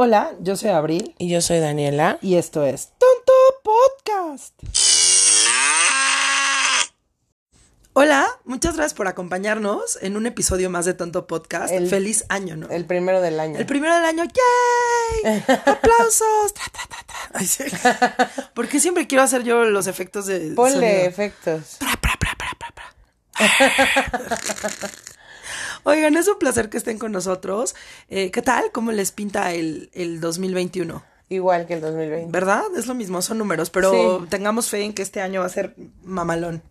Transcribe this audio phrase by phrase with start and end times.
[0.00, 2.18] Hola, yo soy Abril Y yo soy Daniela.
[2.22, 3.32] y esto es Tonto
[3.64, 4.54] Podcast.
[7.94, 11.72] Hola, muchas gracias por acompañarnos en un episodio más de Tonto Podcast.
[11.72, 12.68] El- Feliz año, ¿no?
[12.70, 13.58] El primero del año.
[13.58, 15.42] El primero del año, ¡yay!
[15.66, 16.54] ¡Aplausos!
[16.54, 17.16] Tra, tra, tra, tra.
[17.34, 17.64] Ay, sí.
[18.54, 21.08] Porque siempre quiero hacer yo los efectos de Ponle sonido.
[21.08, 21.76] efectos.
[21.80, 22.28] Pra, pra, pra.
[25.88, 27.74] Oigan, es un placer que estén con nosotros.
[28.10, 28.70] Eh, ¿Qué tal?
[28.72, 31.02] ¿Cómo les pinta el, el 2021?
[31.30, 32.30] Igual que el 2020.
[32.30, 32.62] ¿Verdad?
[32.76, 34.26] Es lo mismo, son números, pero Sí.
[34.28, 36.62] tengamos fe en que este año va a ser mamalón.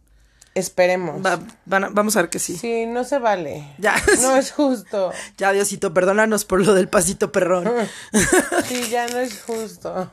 [0.54, 1.24] Esperemos.
[1.26, 2.58] Va- van a- vamos a ver que sí.
[2.58, 3.76] Sí, no se vale.
[3.80, 3.96] Ya.
[4.22, 5.12] No es justo.
[5.38, 7.70] Ya, Diosito, perdónanos por lo del pasito perrón.
[8.68, 10.12] Sí, ya no es justo.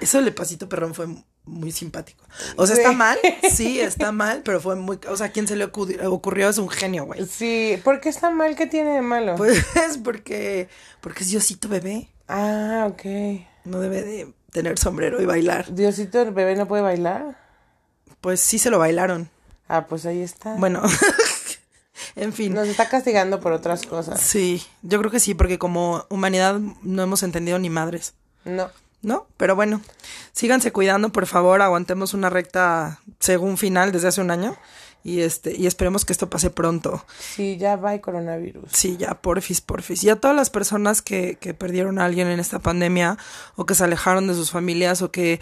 [0.00, 1.06] Eso del pasito perrón fue
[1.44, 2.24] muy simpático.
[2.56, 2.82] O sea, Sí.
[2.82, 3.18] está mal,
[3.54, 4.98] sí, está mal, pero fue muy...
[5.08, 7.26] O sea, quien se le ocurri- ocurrió es un genio, güey.
[7.26, 8.56] Sí, ¿por qué está mal?
[8.56, 9.34] ¿Qué tiene de malo?
[9.36, 9.64] Pues
[10.04, 10.68] porque,
[11.00, 12.08] porque es Diosito bebé.
[12.28, 13.04] Ah, ok.
[13.64, 15.74] No debe de tener sombrero y bailar.
[15.74, 17.38] Diosito, el bebé no puede bailar.
[18.20, 19.28] Pues sí se lo bailaron.
[19.68, 20.54] Ah, pues ahí está.
[20.56, 20.82] Bueno,
[22.16, 22.54] en fin.
[22.54, 24.20] Nos está castigando por otras cosas.
[24.20, 28.14] Sí, yo creo que sí, porque como humanidad no hemos entendido ni madres.
[28.44, 28.70] No.
[29.04, 29.26] ¿No?
[29.36, 29.80] Pero bueno,
[30.32, 34.56] síganse cuidando, por favor, aguantemos una recta según final desde hace un año
[35.04, 37.04] y este y esperemos que esto pase pronto.
[37.18, 38.64] Sí, ya va el coronavirus.
[38.72, 40.02] Sí, ya, porfis, porfis.
[40.02, 43.18] Y a todas las personas que, que perdieron a alguien en esta pandemia
[43.54, 45.40] o que se alejaron de sus familias o que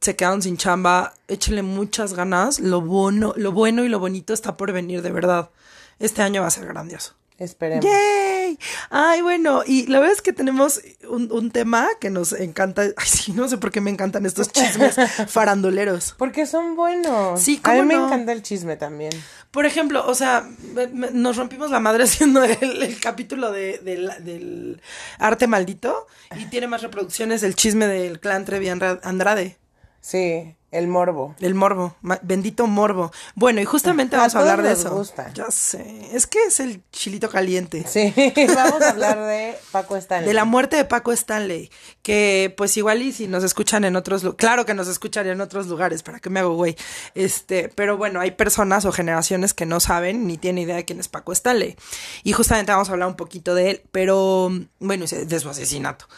[0.00, 2.60] se quedaron sin chamba, échenle muchas ganas.
[2.60, 5.50] Lo bueno, lo bueno y lo bonito está por venir, de verdad.
[5.98, 7.14] Este año va a ser grandioso.
[7.38, 7.84] Esperemos.
[7.84, 8.41] ¡Yay!
[8.90, 12.82] Ay, bueno, y la verdad es que tenemos un, un tema que nos encanta.
[12.96, 14.96] Ay, sí, no sé por qué me encantan estos chismes
[15.28, 16.14] faranduleros.
[16.18, 17.40] Porque son buenos.
[17.40, 19.12] Sí, A mí ¿cómo me encanta el chisme también.
[19.50, 23.78] Por ejemplo, o sea, me- me- nos rompimos la madre haciendo el, el capítulo de,
[23.78, 24.80] del- del
[25.18, 29.58] arte maldito y tiene más reproducciones el chisme del clan Trevi Andrade.
[30.00, 31.36] Sí, el morbo.
[31.38, 33.12] El morbo, bendito morbo.
[33.34, 34.90] Bueno, y justamente vamos a, hablar de eso.
[34.90, 35.30] gusta.
[35.34, 37.84] Ya sé, es que es el chilito caliente.
[37.86, 38.12] Sí,
[38.56, 40.26] vamos a hablar de Paco Stanley.
[40.26, 41.70] De la muerte de Paco Stanley,
[42.00, 45.42] que pues igual y si nos escuchan en otros lugares, claro que nos escuchan en
[45.42, 46.74] otros lugares, ¿para qué me hago güey?
[47.14, 51.00] Este, pero bueno, hay personas o generaciones que no saben ni tienen idea de quién
[51.00, 51.76] es Paco Stanley.
[52.24, 56.08] Y justamente vamos a hablar un poquito de él, pero bueno, de su asesinato.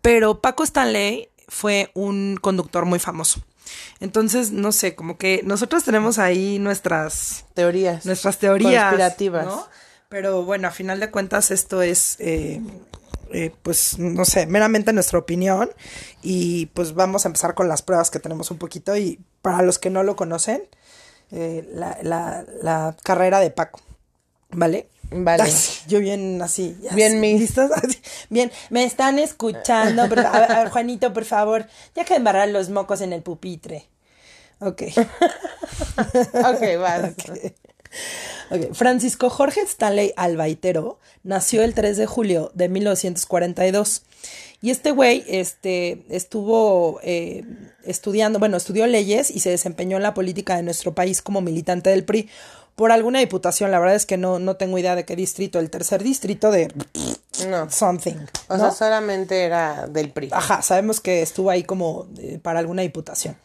[0.00, 3.42] Pero Paco Stanley fue un conductor muy famoso.
[4.00, 8.06] Entonces, no sé, como que nosotros tenemos ahí nuestras Teorías.
[8.06, 9.46] nuestras teorías Conspirativas.
[9.46, 9.66] ¿no?
[10.08, 12.60] Pero bueno, a final de cuentas esto es, eh,
[13.32, 15.70] eh, pues, no sé, meramente nuestra opinión
[16.22, 19.78] y pues vamos a empezar con las pruebas que tenemos un poquito y para los
[19.78, 20.62] que no lo conocen,
[21.30, 23.80] eh, la, la, la carrera de Paco,
[24.50, 24.88] ¿vale?
[25.10, 25.42] Vale.
[25.44, 26.76] Ay, sí, yo bien así.
[26.82, 27.18] ya Bien.
[27.74, 27.98] Así,
[28.28, 30.06] Bien, me están escuchando.
[30.08, 33.22] pero- a, ver, a ver, Juanito, por favor, ya que embarrar los mocos en el
[33.22, 33.86] pupitre.
[34.60, 34.82] Ok.
[36.34, 37.12] Ok, vas.
[38.50, 44.02] Ok, Francisco Jorge Stanley Albaitero nació el 3 de julio de 1942.
[44.60, 47.44] Y este güey este, estuvo eh,
[47.84, 51.90] estudiando, bueno, estudió leyes y se desempeñó en la política de nuestro país como militante
[51.90, 52.28] del PRI
[52.78, 53.72] por alguna diputación.
[53.72, 56.72] La verdad es que no, no tengo idea de qué distrito, el tercer distrito de
[57.48, 57.68] No.
[57.68, 58.14] something.
[58.46, 58.60] O ¿no?
[58.60, 60.28] sea, solamente era del PRI.
[60.30, 63.36] Ajá, sabemos que estuvo ahí como eh, para alguna diputación.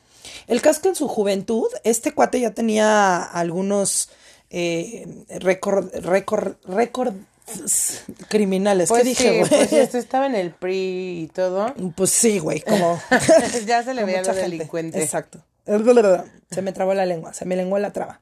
[0.46, 4.10] El caso que en su juventud, este cuate ya tenía algunos
[4.52, 7.18] eh, récord, récord, récords
[8.30, 8.88] criminales.
[8.90, 9.50] Pues ¿Qué dije, sí, güey?
[9.50, 11.74] pues este estaba en el PRI y todo.
[11.96, 13.02] Pues sí, güey, como...
[13.66, 14.42] ya se le veía lo gente.
[14.42, 15.02] delincuente.
[15.02, 15.44] Exacto.
[15.66, 18.22] Se me trabó la lengua, se me lenguó la traba.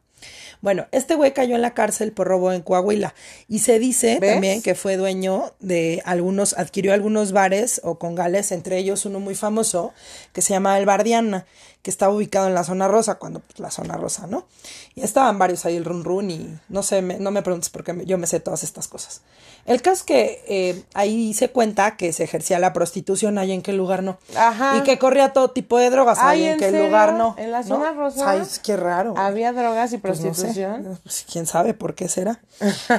[0.62, 3.16] Bueno, este güey cayó en la cárcel por robo en Coahuila
[3.48, 4.34] y se dice ¿Ves?
[4.34, 9.34] también que fue dueño de algunos, adquirió algunos bares o congales, entre ellos uno muy
[9.34, 9.92] famoso
[10.34, 11.46] que se llama El Bardiana,
[11.82, 14.46] que estaba ubicado en la zona rosa, cuando pues, la zona rosa, ¿no?
[14.94, 17.94] Y estaban varios ahí, el run run y no sé, me- no me preguntes porque
[17.94, 19.22] me- yo me sé todas estas cosas.
[19.66, 23.62] El caso es que eh, ahí se cuenta que se ejercía la prostitución, ahí en
[23.62, 24.18] qué lugar no.
[24.36, 24.78] Ajá.
[24.78, 26.86] Y que corría todo tipo de drogas, ahí en, ¿en qué serio?
[26.86, 27.36] lugar no.
[27.38, 27.68] ¿En la ¿no?
[27.68, 28.30] zona rosa?
[28.30, 29.14] Ay, que raro.
[29.18, 30.42] Había drogas y Pues no sé.
[30.42, 31.00] prostitución.
[31.04, 32.42] Pues, quién sabe por qué será.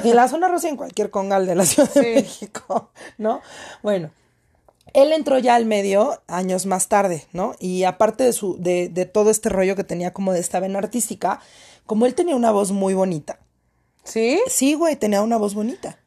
[0.05, 2.15] En la zona rosa en cualquier congal de la Ciudad de.
[2.15, 3.41] México, ¿no?
[3.83, 4.11] Bueno,
[4.95, 7.55] él entró ya al medio años más tarde, ¿no?
[7.59, 10.79] Y aparte de su, de, de todo este rollo que tenía como de esta vena
[10.79, 11.41] artística,
[11.87, 13.39] como él tenía una voz muy bonita.
[14.05, 14.41] ¿Sí?
[14.49, 15.99] Sí, güey, tenía una voz bonita.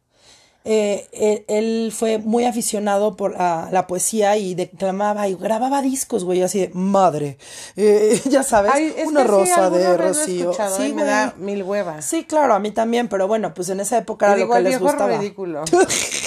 [0.68, 6.24] Eh, él, él fue muy aficionado por la, la poesía y declamaba y grababa discos,
[6.24, 7.38] güey, así de madre.
[7.76, 10.50] Eh, ya sabes, Ay, una sí, rosa de Rocío.
[10.52, 12.04] escuchado Sí, me da mil huevas.
[12.04, 14.64] Sí, claro, a mí también, pero bueno, pues en esa época era lo que el
[14.64, 15.18] les viejo gustaba.
[15.18, 15.64] ridículo.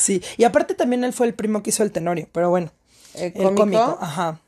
[0.00, 2.72] Sí, y aparte también él fue el primo que hizo el Tenorio, pero bueno.
[3.14, 3.98] ¿El El cómico?
[4.00, 4.40] ajá.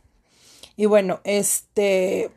[0.77, 2.31] Y bueno, este,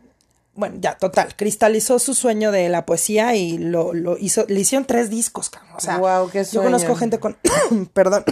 [0.56, 4.86] bueno, ya, total, cristalizó su sueño de la poesía y lo, lo hizo, le hicieron
[4.86, 5.74] tres discos, cabrón.
[5.78, 7.38] O sea, Guau, qué yo conozco gente con,
[7.94, 8.26] perdón,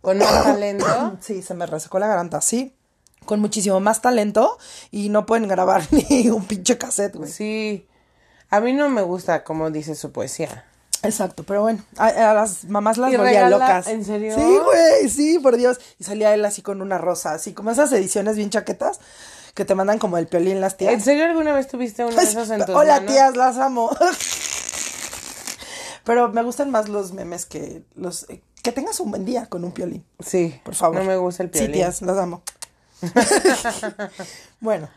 [0.00, 1.16] Con más talento.
[1.20, 2.74] sí, se me resecó la garganta, sí,
[3.24, 4.58] con muchísimo más talento
[4.90, 7.30] y no pueden grabar ni un pinche cassette, güey.
[7.30, 7.86] Sí.
[8.50, 10.64] A mí no me gusta cómo dice su poesía.
[11.04, 13.86] Exacto, pero bueno, a, a las mamás las ¿Y volvía regala- locas.
[13.88, 14.34] en serio?
[14.34, 15.78] Sí, güey, sí, por Dios.
[15.98, 19.00] Y salía él así con una rosa, así como esas ediciones bien chaquetas
[19.54, 20.92] que te mandan como el piolín las tías.
[20.92, 23.12] ¿En serio alguna vez tuviste uno de esos en tus Hola, manos?
[23.12, 23.90] tías, las amo.
[26.04, 29.64] Pero me gustan más los memes que los eh, que tengas un buen día con
[29.64, 30.60] un piolín, Sí.
[30.64, 30.96] por favor.
[30.98, 31.68] No me gusta el piolín.
[31.68, 32.42] Sí, tías, las amo.
[34.60, 34.88] bueno,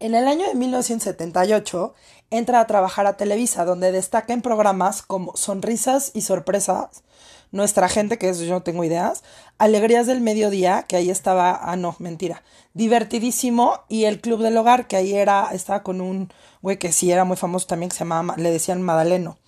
[0.00, 1.94] en el año de 1978
[2.30, 7.02] entra a trabajar a Televisa, donde destaca en programas como Sonrisas y Sorpresas,
[7.50, 9.22] Nuestra Gente, que eso yo no tengo ideas,
[9.56, 12.42] Alegrías del Mediodía, que ahí estaba, ah, no, mentira,
[12.74, 17.10] Divertidísimo, y El Club del Hogar, que ahí era, estaba con un güey que sí
[17.10, 19.38] era muy famoso también, que se llamaba, le decían Madaleno.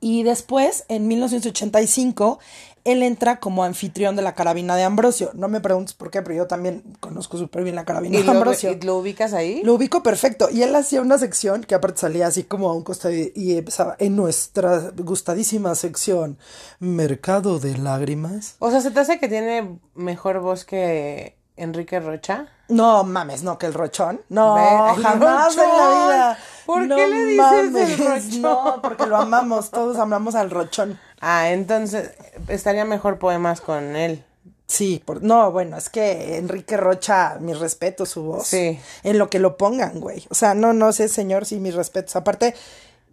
[0.00, 2.38] Y después, en 1985,
[2.84, 5.30] él entra como anfitrión de la carabina de Ambrosio.
[5.34, 8.30] No me preguntes por qué, pero yo también conozco súper bien la carabina ¿Y de
[8.30, 8.70] Ambrosio.
[8.72, 9.62] y lo ubicas ahí?
[9.64, 10.48] Lo ubico perfecto.
[10.50, 13.56] Y él hacía una sección que aparte salía así como a un costado y, y
[13.56, 16.38] empezaba en nuestra gustadísima sección,
[16.78, 18.56] Mercado de Lágrimas.
[18.58, 22.48] O sea, ¿se te hace que tiene mejor voz que Enrique Rocha?
[22.68, 24.22] No mames, no, que el rochón.
[24.30, 24.56] No,
[25.02, 26.38] jamás en la vida.
[26.64, 28.42] ¿Por No qué le dices mames, el rochón?
[28.42, 30.98] No, porque lo amamos, todos amamos al rochón.
[31.26, 32.10] Ah, entonces
[32.48, 34.22] estaría mejor poemas con él.
[34.66, 38.46] Sí, por, no, bueno, es que Enrique Rocha, mi respeto, su voz.
[38.46, 38.78] Sí.
[39.02, 40.26] En lo que lo pongan, güey.
[40.28, 42.14] O sea, no, no sé, señor, sí, mis respetos.
[42.16, 42.54] Aparte,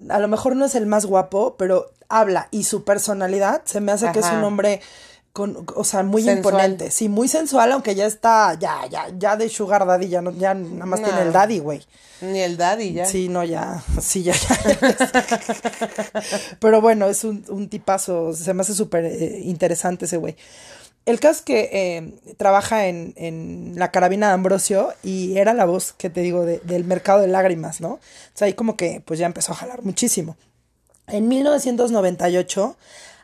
[0.10, 3.94] a lo mejor no es el más guapo, pero habla y su personalidad se me
[3.94, 4.82] hace que es un hombre
[5.34, 6.38] con, o sea, muy Sensual.
[6.56, 6.92] imponente.
[6.92, 10.54] Sí, muy sensual, aunque ya está, ya, ya, ya de sugar daddy, ya no, ya
[10.54, 11.08] nada más No.
[11.08, 11.82] tiene el daddy, güey.
[12.22, 13.06] Ni el daddy ya.
[13.06, 14.58] Sí, no, ya, sí, ya, ya.
[16.60, 20.36] Pero bueno, es un, un tipazo, se me hace súper eh, interesante ese güey.
[21.06, 25.66] El caso es que eh, trabaja en, en la carabina de Ambrosio y era la
[25.66, 27.94] voz, que te digo, de- del mercado de lágrimas, ¿no?
[27.94, 28.00] O
[28.36, 30.38] sea, ahí como que pues ya empezó a jalar muchísimo.
[31.08, 32.78] En 1998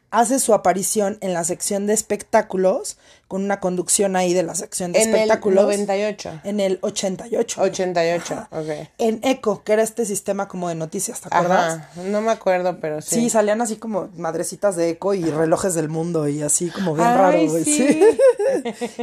[0.10, 4.94] hace su aparición en la sección de espectáculos, con una conducción ahí de la sección
[4.94, 5.66] de En el espectáculos.
[5.66, 6.42] 98.
[6.46, 7.62] En el 88.
[7.62, 8.88] 88, ok.
[9.00, 11.76] En ECO, que era este sistema como de noticias, ¿te acuerdas?
[11.76, 13.16] Ajá, no me acuerdo, pero sí.
[13.16, 13.30] Sí.
[13.30, 17.18] salían así como madrecitas de eco y relojes del mundo y así como bien Ay,
[17.18, 17.66] raro, güey.
[17.66, 17.78] sí.
[17.78, 18.02] Sí.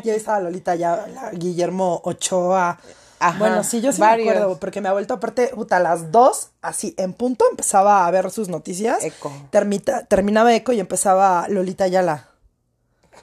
[0.04, 2.78] y ahí estaba Lolita ya, la Guillermo Ochoa.
[3.18, 4.26] Ajá, bueno, sí, yo sí varios.
[4.26, 8.06] me acuerdo, porque me ha vuelto aparte, puta, a las dos, así en punto, empezaba
[8.06, 9.02] a ver sus noticias.
[9.04, 9.32] Eco.
[9.50, 12.28] Termita- terminaba Eco y empezaba Lolita Yala.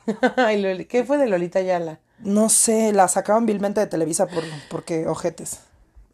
[0.37, 1.99] Ay, Loli- ¿Qué fue de Lolita Yala?
[2.19, 5.59] No sé, la sacaban vilmente de Televisa por, porque ojetes.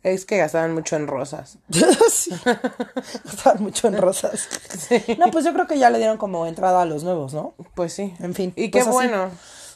[0.03, 1.57] Es que gastaban mucho en rosas.
[2.11, 2.31] sí.
[3.25, 4.47] Estaban mucho en rosas.
[5.17, 7.53] No, pues yo creo que ya le dieron como entrada a los nuevos, ¿no?
[7.75, 8.13] Pues sí.
[8.19, 8.95] En fin, Y pues qué así.
[8.95, 9.31] bueno.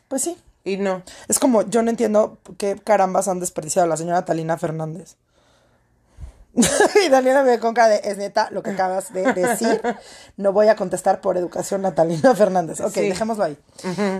[0.07, 0.37] Pues sí.
[0.63, 1.03] Y no.
[1.27, 5.15] Es como, yo no entiendo qué carambas han desperdiciado la señora Talina Fernández.
[7.05, 9.81] y Daniela me ve con cara de, es neta lo que acabas de decir.
[10.37, 12.81] No voy a contestar por educación a Talina Fernández.
[12.81, 13.01] Ok, Sí.
[13.09, 13.57] dejémoslo ahí.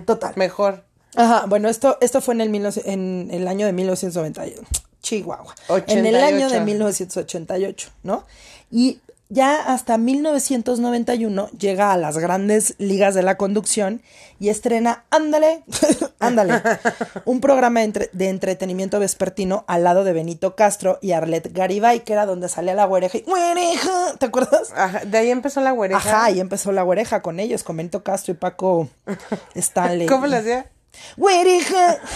[0.06, 0.34] Total.
[0.36, 0.84] Mejor.
[1.16, 4.66] Ajá, bueno, esto, esto fue en el, 19 en el año de 1991.
[5.02, 5.54] Chihuahua.
[5.88, 6.66] En el año de 88.
[6.66, 8.24] 1988, ¿no?
[8.70, 9.02] Y
[9.34, 14.02] ya hasta 1991 llega a las grandes ligas de la conducción
[14.40, 15.64] y estrena Ándale,
[16.20, 16.62] Ándale,
[17.26, 22.02] un programa de, entre- de entretenimiento vespertino al lado de Benito Castro y Arlet Garibay,
[22.02, 24.18] que era donde salía la güereja y ¡Güereja!
[24.20, 24.74] ¿Te acuerdas?
[24.76, 26.00] Ajá, de ahí empezó la güereja.
[26.00, 28.90] Ajá, y empezó la güereja con ellos, con Benito Castro y Paco
[29.56, 30.08] Stanley.
[30.08, 30.66] ¿Cómo le hacía?
[31.16, 31.98] ¡Güereja!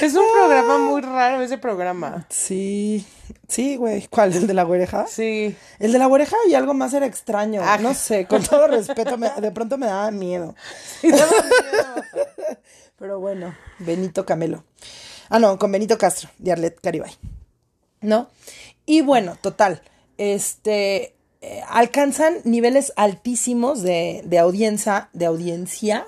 [0.00, 2.26] Es un programa muy raro ese programa.
[2.28, 3.04] Sí,
[3.48, 4.06] sí, güey.
[4.08, 4.32] ¿Cuál?
[4.34, 5.06] ¿El de la güereja?
[5.08, 5.56] Sí.
[5.78, 7.60] El de la oreja y algo más era extraño.
[7.62, 7.78] Ajá.
[7.78, 10.54] No sé, con todo respeto, me- de pronto me daba miedo.
[11.02, 12.04] Y daba miedo.
[12.98, 14.64] Pero bueno, Benito Camelo.
[15.28, 17.12] Ah, no, con Benito Castro, de Arlet Caribay.
[18.00, 18.28] ¿No?
[18.86, 19.82] Y bueno, total.
[20.16, 21.14] Este.
[21.40, 26.06] eh, alcanzan niveles altísimos de, de audiencia, de audiencia.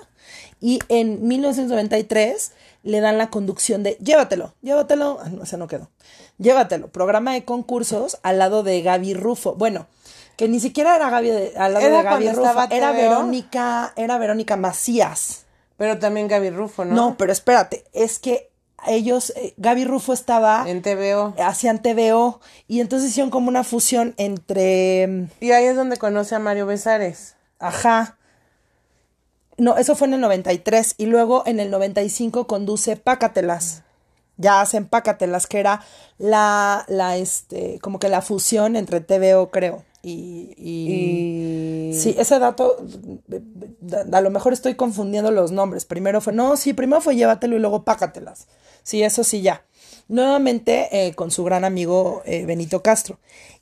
[0.59, 2.51] Y en 1993
[2.83, 5.19] le dan la conducción de Llévatelo, llévatelo.
[5.23, 5.89] Ah, no, ese no quedó.
[6.37, 9.53] Llévatelo, programa de concursos al lado de Gaby Rufo.
[9.55, 9.87] Bueno,
[10.37, 12.91] que ni siquiera era Gaby de- al lado Era de Gaby Rufo, era.
[12.93, 15.45] Verónica, era Verónica Macías.
[15.77, 16.95] Pero también Gaby Rufo, ¿no?
[16.95, 18.49] No, pero espérate, es que
[18.87, 21.35] ellos, eh, Gaby Rufo estaba, En TVO.
[21.37, 26.39] hacían TVO, y entonces hicieron como una fusión entre, Y ahí es donde conoce a
[26.39, 27.35] Mario Besares.
[27.59, 28.17] ajá,
[29.61, 33.83] no, eso fue en el 93, y luego en el 95 conduce Pácatelas.
[34.37, 35.81] Ya hacen Pácatelas, que era
[36.17, 39.83] la, la, este, como que la fusión entre TVO, creo.
[40.03, 41.93] Y, y- Y.
[41.93, 42.77] Sí, ese dato,
[44.13, 45.85] a lo mejor estoy confundiendo los nombres.
[45.85, 48.47] Primero fue, no, sí, primero fue llévatelo y luego pácatelas.
[48.83, 49.63] Sí, eso sí, ya.
[50.07, 53.19] Nuevamente eh, con su gran amigo eh, Benito Castro.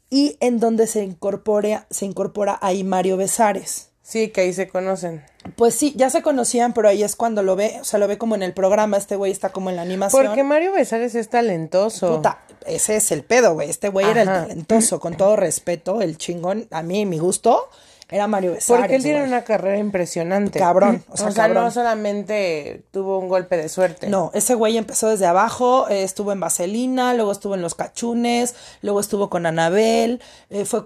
[0.10, 3.89] Y en donde se incorpora, se incorpora ahí Mario Besares.
[4.10, 5.24] Sí, que ahí se conocen.
[5.56, 8.18] Pues sí, ya se conocían, pero ahí es cuando lo ve, o sea, lo ve
[8.18, 10.26] como en el programa, este güey está como en la animación.
[10.26, 12.16] Porque Mario Besares es talentoso.
[12.16, 13.70] Puta, ese es el pedo, güey.
[13.70, 16.68] Este güey era el talentoso, con todo respeto, el chingón.
[16.72, 17.70] A mí, mi gusto,
[18.12, 18.82] era Mario Besares.
[18.82, 19.30] Porque él tiene güey.
[19.32, 20.58] una carrera impresionante.
[20.60, 21.66] Cabrón, o O sea, cabrón.
[21.66, 24.08] no solamente tuvo un golpe de suerte.
[24.10, 28.56] No, ese güey empezó desde abajo, eh, estuvo en Vaselina, luego estuvo en Los Cachunes,
[28.82, 30.84] luego estuvo con Anabel, eh, fue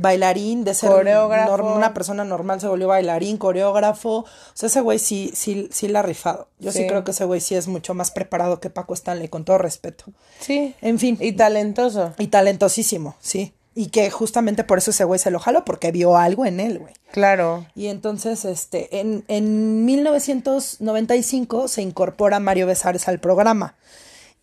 [0.00, 1.74] bailarín, de ser Coreógrafo.
[1.74, 4.18] una persona normal se volvió bailarín, coreógrafo.
[4.18, 6.48] O sea, ese güey sí, sí, sí la ha rifado.
[6.58, 6.78] Yo sí.
[6.78, 6.86] Sí.
[6.86, 10.04] creo que ese güey sí es mucho más preparado que Paco Stanley, con todo respeto.
[10.40, 10.74] Sí.
[10.80, 11.16] En fin.
[11.20, 12.14] Y talentoso.
[12.18, 13.52] Y talentosísimo, sí.
[13.74, 16.78] Y que justamente por eso ese güey se lo jaló, porque vio algo en él,
[16.78, 16.92] güey.
[17.10, 17.66] Claro.
[17.74, 23.76] Y entonces, este, en, en 1995 se incorpora Mario Besares al programa.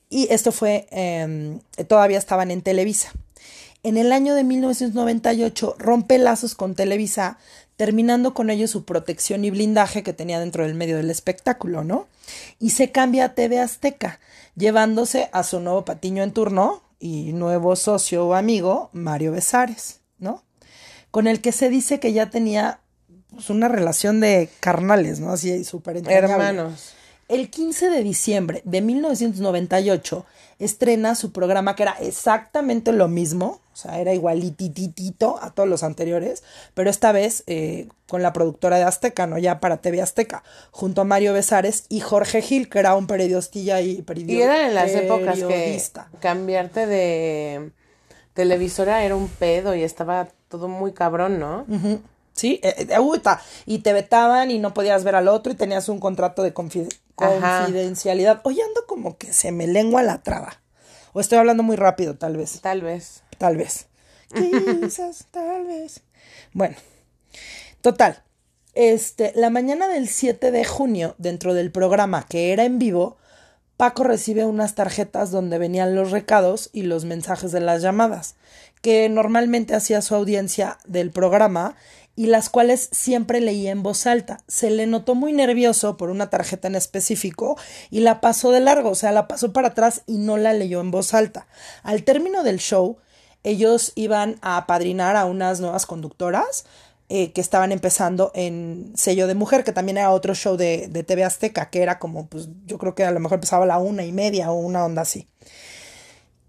[0.09, 3.11] Y esto fue, eh, todavía estaban en Televisa.
[3.83, 7.37] En el año de 1998 rompe lazos con Televisa,
[7.77, 12.07] terminando con ello su protección y blindaje que tenía dentro del medio del espectáculo, ¿no?
[12.59, 14.19] Y se cambia a TV Azteca,
[14.57, 20.43] llevándose a su nuevo patiño en turno y nuevo socio o amigo, Mario Besares, ¿no?
[21.11, 22.81] Con el que se dice que ya tenía
[23.31, 25.31] pues, una relación de carnales, ¿no?
[25.31, 26.03] Así súper.
[26.07, 26.93] Hermanos.
[27.27, 30.25] El 15 de diciembre de 1998
[30.57, 35.83] estrena su programa que era exactamente lo mismo, o sea, era igualititito a todos los
[35.83, 36.43] anteriores,
[36.73, 39.37] pero esta vez eh, con la productora de Azteca, ¿no?
[39.37, 43.79] Ya para TV Azteca, junto a Mario Besares y Jorge Gil, que era un periodistilla
[43.79, 44.33] y periodista.
[44.33, 45.81] Y eran en las épocas que
[46.19, 47.71] cambiarte de
[48.33, 51.65] televisora era un pedo y estaba todo muy cabrón, ¿no?
[52.33, 55.87] Sí, eh, eh, uta, y te vetaban y no podías ver al otro y tenías
[55.87, 57.59] un contrato de confi- Ajá.
[57.65, 58.41] confidencialidad.
[58.43, 60.61] Hoy ando como que se me lengua la traba.
[61.11, 62.61] O estoy hablando muy rápido, tal vez.
[62.61, 63.23] Tal vez.
[63.39, 63.87] Tal vez.
[64.31, 66.01] Quizás, tal vez.
[66.53, 66.75] Bueno,
[67.81, 68.21] total.
[68.75, 73.17] Este, la mañana del 7 de junio, dentro del programa que era en vivo,
[73.77, 78.35] Paco recibe unas tarjetas donde venían los recados y los mensajes de las llamadas,
[78.81, 81.75] que normalmente hacía su audiencia del programa
[82.17, 84.41] y las cuales siempre leía en voz alta.
[84.49, 87.57] Se le notó muy nervioso por una tarjeta en específico
[87.89, 90.81] y la pasó de largo, o sea, la pasó para atrás y no la leyó
[90.81, 91.47] en voz alta.
[91.81, 92.97] Al término del show,
[93.43, 96.65] ellos iban a apadrinar a unas nuevas conductoras
[97.09, 101.03] eh, que estaban empezando en Sello de Mujer, que también era otro show de, de
[101.03, 103.79] TV Azteca, que era como, pues yo creo que a lo mejor empezaba a la
[103.79, 105.27] una y media o una onda así.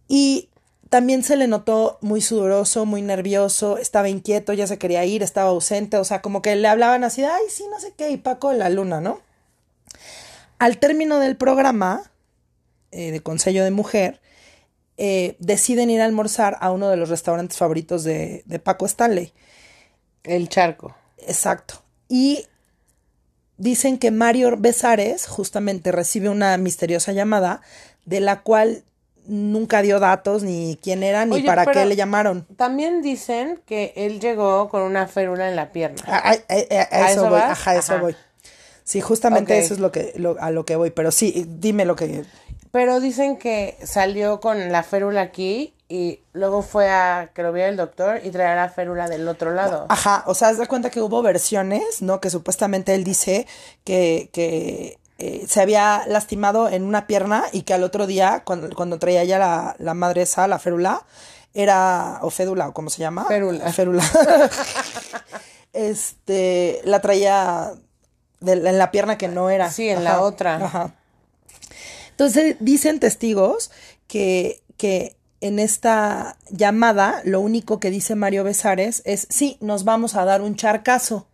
[0.06, 0.50] Y
[0.90, 5.50] también se le notó muy sudoroso, muy nervioso, estaba inquieto, ya se quería ir, estaba
[5.50, 8.50] ausente, o sea, como que le hablaban así, ay, sí, no sé qué, y Paco
[8.50, 9.20] de la Luna, ¿no?
[10.58, 12.10] Al término del programa
[12.90, 14.19] eh, de Consejo de Mujer,
[15.02, 19.32] eh, deciden ir a almorzar a uno de los restaurantes favoritos de, de Paco Stanley.
[20.24, 20.94] El charco.
[21.26, 21.82] Exacto.
[22.06, 22.44] Y
[23.56, 27.62] dicen que Mario Besares justamente recibe una misteriosa llamada
[28.04, 28.84] de la cual
[29.26, 32.46] nunca dio datos ni quién era ni Oye, para qué le llamaron.
[32.56, 36.02] También dicen que él llegó con una férula en la pierna.
[36.06, 38.02] A, a- a- a ¿A eso, voy, ajá, a eso Ajá.
[38.02, 38.16] voy.
[38.84, 41.96] Sí, justamente eso es lo que lo- a lo que voy, pero sí, dime lo
[41.96, 42.24] que
[42.72, 47.68] Pero dicen que salió con la férula aquí y luego fue a que lo viera
[47.68, 49.86] el doctor y traía la férula del otro lado.
[49.88, 52.20] Ajá, o sea, haz de cuenta que hubo versiones, ¿no?
[52.20, 53.46] Que supuestamente él dice
[53.82, 58.68] que, que eh, se había lastimado en una pierna y que al otro día, cuando,
[58.76, 61.04] cuando traía ya la, la madre esa, la férula,
[61.54, 63.24] era, o fédula, o cómo se llama.
[63.26, 63.72] Férula.
[63.72, 64.04] Férula.
[65.72, 67.72] este, la traía
[68.40, 69.70] de- en la pierna que no era.
[69.70, 70.56] Sí, en la otra.
[70.56, 70.94] Ajá.
[72.20, 73.70] Entonces dicen testigos
[74.06, 80.14] que, que en esta llamada lo único que dice Mario Besares es sí, nos vamos
[80.16, 81.28] a dar un charcazo,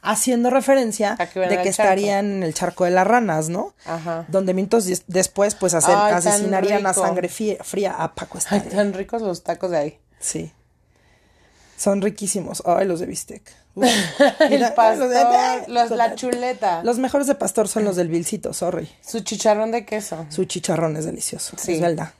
[0.00, 3.74] haciendo referencia de que estarían en el charco de las ranas, ¿no?
[3.84, 4.26] Ajá.
[4.28, 8.70] Donde minutos des- después pues hacer- Ay, asesinarían a sangre fría a Paco Ay, Stanley.
[8.70, 9.98] tan ricos los tacos de ahí.
[10.20, 10.52] Sí.
[11.76, 12.62] Son riquísimos.
[12.64, 13.42] Ay, los de bistec.
[14.40, 15.08] El pastor,
[15.68, 18.88] los- la chuleta, Los mejores de pastor son los del Vilcito, sorry.
[19.06, 20.26] su chicharrón de queso.
[20.30, 21.74] Su chicharrón es delicioso, Sí.
[21.74, 22.12] es verdad.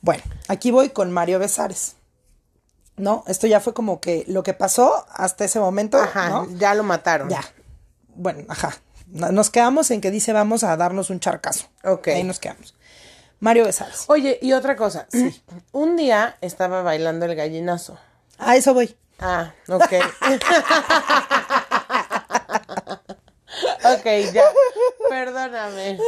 [0.00, 1.94] Bueno, aquí voy con Mario Besares.
[2.96, 3.22] ¿No?
[3.28, 6.48] Esto ya fue como que lo que pasó hasta ese momento, Ajá, ¿no?
[6.58, 7.28] ya lo mataron.
[7.28, 7.42] Ya.
[8.16, 8.76] Bueno, ajá.
[9.06, 11.68] No- Nos quedamos en que dice vamos a darnos un charcazo.
[11.84, 12.08] Ok.
[12.08, 12.74] Ahí nos quedamos.
[13.40, 14.04] Mario Besares.
[14.08, 15.06] Oye, y otra cosa.
[15.70, 17.96] Un día estaba bailando el gallinazo.
[18.36, 18.96] A eso voy.
[19.20, 19.92] Ah, ok.
[23.84, 24.44] ok, ya.
[25.08, 25.98] Perdóname.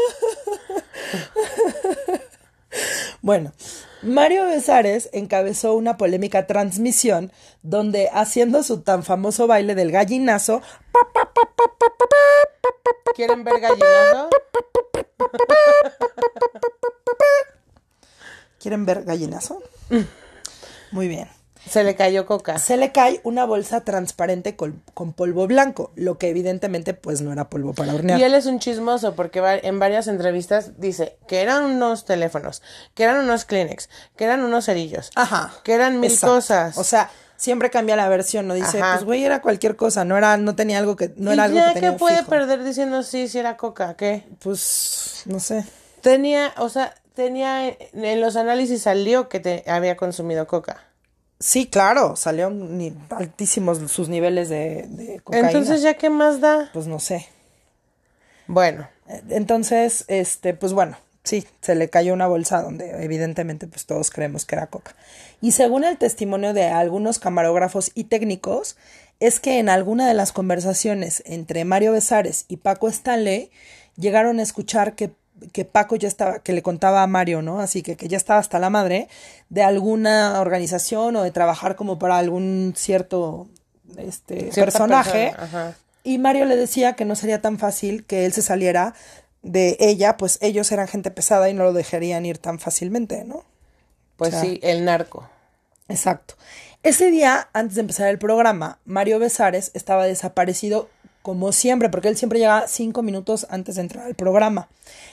[3.23, 3.52] Bueno,
[4.02, 10.62] Mario Besares encabezó una polémica transmisión donde haciendo su tan famoso baile del gallinazo,
[13.14, 14.31] ¿Quieren ver gallinazo?
[18.61, 19.62] ¿quieren ver gallinazo?
[20.93, 21.29] Muy bien.
[21.69, 22.59] Se le cayó coca.
[22.59, 27.33] Se le cae una bolsa transparente con, con polvo blanco, lo que evidentemente pues no
[27.33, 28.19] era polvo para hornear.
[28.19, 32.62] Y él es un chismoso porque en varias entrevistas dice que eran unos teléfonos,
[32.95, 35.52] que eran unos Kleenex, que eran unos cerillos, Ajá.
[35.62, 36.35] que eran mil Exacto.
[36.37, 36.79] cosas.
[36.79, 38.95] O sea, siempre cambia la versión, no dice, Ajá.
[38.95, 41.57] pues güey, era cualquier cosa, no era, no tenía algo que, no ¿Y era algo
[41.57, 42.31] ya que tenía qué puede fijo.
[42.31, 43.95] perder diciendo sí, si era coca?
[43.97, 44.25] ¿Qué?
[44.40, 45.64] Pues, no sé.
[46.00, 50.85] Tenía, o sea, tenía, en los análisis salió que te había consumido coca.
[51.41, 55.49] Sí, claro, salieron ni- altísimos sus niveles de, de cocaína.
[55.49, 56.69] Entonces, ¿ya qué más da?
[56.75, 57.27] Pues no sé.
[58.47, 58.89] Bueno,
[59.29, 64.45] Entonces, este, pues bueno, sí, se le cayó una bolsa donde evidentemente pues todos creemos
[64.45, 64.95] que era coca.
[65.41, 68.77] Y según el testimonio de algunos camarógrafos y técnicos,
[69.19, 73.51] es que en alguna de las conversaciones entre Mario Besares y Paco Stanley
[73.97, 75.11] llegaron a escuchar que,
[75.53, 77.61] que Paco ya estaba, que le contaba a Mario, ¿no?
[77.61, 79.09] Así que, que ya estaba hasta la madre
[79.49, 83.49] de alguna organización o de trabajar como para algún cierto
[83.97, 85.33] este, personaje.
[85.37, 85.77] persona.
[86.03, 88.95] Y Mario le decía que no sería tan fácil que él se saliera
[89.43, 93.45] de ella, pues ellos eran gente pesada y no lo dejarían ir tan fácilmente, ¿no?
[94.17, 95.29] pues O sea, sí, el narco.
[95.89, 96.35] Exacto.
[96.83, 100.89] Ese día, antes de empezar el programa, Mario Besares estaba desaparecido
[101.23, 104.69] como siempre, porque él siempre llegaba cinco minutos antes de entrar al programa.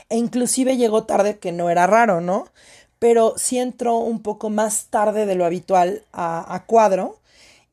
[0.10, 2.48] E inclusive llegó tarde, que no era raro, ¿no?
[3.00, 7.18] Pero sí entró un poco más tarde de lo habitual a, a cuadro.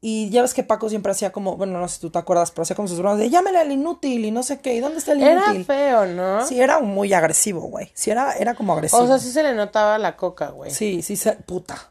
[0.07, 2.51] Y ya ves que Paco siempre hacía como, bueno, no sé si tú te acuerdas,
[2.51, 4.99] pero hacía como sus bromas de llámele al inútil y no sé qué, ¿y dónde
[4.99, 5.65] está el Era inútil?
[5.65, 6.45] feo, ¿no?
[6.45, 7.91] Sí, era muy agresivo, güey.
[7.95, 9.01] Sí, era, era como agresivo.
[9.03, 10.71] o sea, sí se le notaba la coca, güey.
[10.73, 11.91] Sí, sí, se, puta.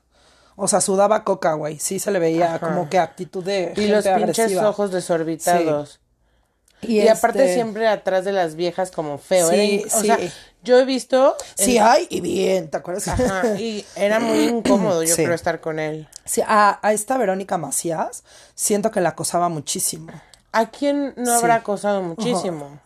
[0.56, 1.80] O sea, sudaba coca, güey.
[1.80, 4.70] Sí se le veía como que actitud de y los pinches agresiva.
[4.70, 6.00] ojos desorbitados.
[6.88, 9.50] Y, Y, aparte este, siempre atrás de las viejas como feo.
[9.50, 10.06] Sí, Era in- o sí.
[10.08, 10.20] sea,
[10.64, 11.36] yo he visto...
[11.56, 13.08] Sí hay y bien, ¿te acuerdas?
[13.10, 15.24] Ajá, y era muy incómodo yo Sí.
[15.24, 16.08] creo estar con él.
[16.26, 18.24] Sí, a, a esta Verónica Macías
[18.56, 20.12] siento que la acosaba muchísimo.
[20.52, 21.38] ¿A quién no Sí.
[21.38, 22.80] habrá acosado muchísimo?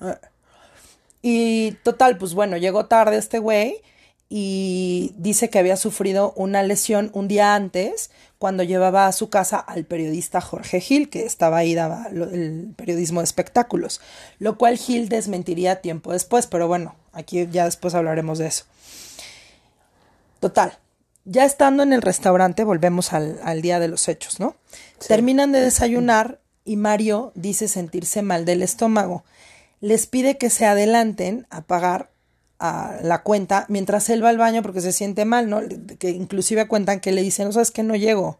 [1.21, 3.81] Y total, pues bueno, llegó tarde este güey
[4.29, 9.57] y dice que había sufrido una lesión un día antes cuando llevaba a su casa
[9.57, 14.01] al periodista Jorge Gil, que estaba ahí, daba el periodismo de espectáculos,
[14.39, 18.65] lo cual Gil desmentiría tiempo después, pero bueno, aquí ya después hablaremos de eso.
[20.39, 20.77] Total,
[21.25, 24.55] ya estando en el restaurante, volvemos al, al día de los hechos, ¿no?
[25.07, 29.23] Terminan de desayunar y Mario dice sentirse mal del estómago.
[29.79, 32.11] Les pide que se adelanten a pagar
[32.59, 35.61] a la cuenta mientras él va al baño porque se siente mal, ¿no?
[35.99, 38.39] Que inclusive cuentan que le dicen, no sabes que no llego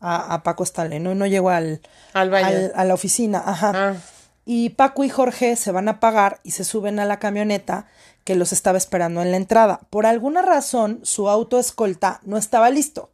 [0.00, 1.80] a, a Paco Stanley, no, no llego al,
[2.12, 2.70] Al baño.
[2.74, 3.72] a la oficina, ajá.
[3.74, 3.96] Ah.
[4.44, 7.86] Y Paco y Jorge se van a pagar y se suben a la camioneta
[8.24, 9.80] que los estaba esperando en la entrada.
[9.90, 13.10] Por alguna razón, su auto escolta no estaba listo.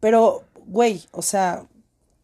[0.00, 1.64] Pero, güey, o sea,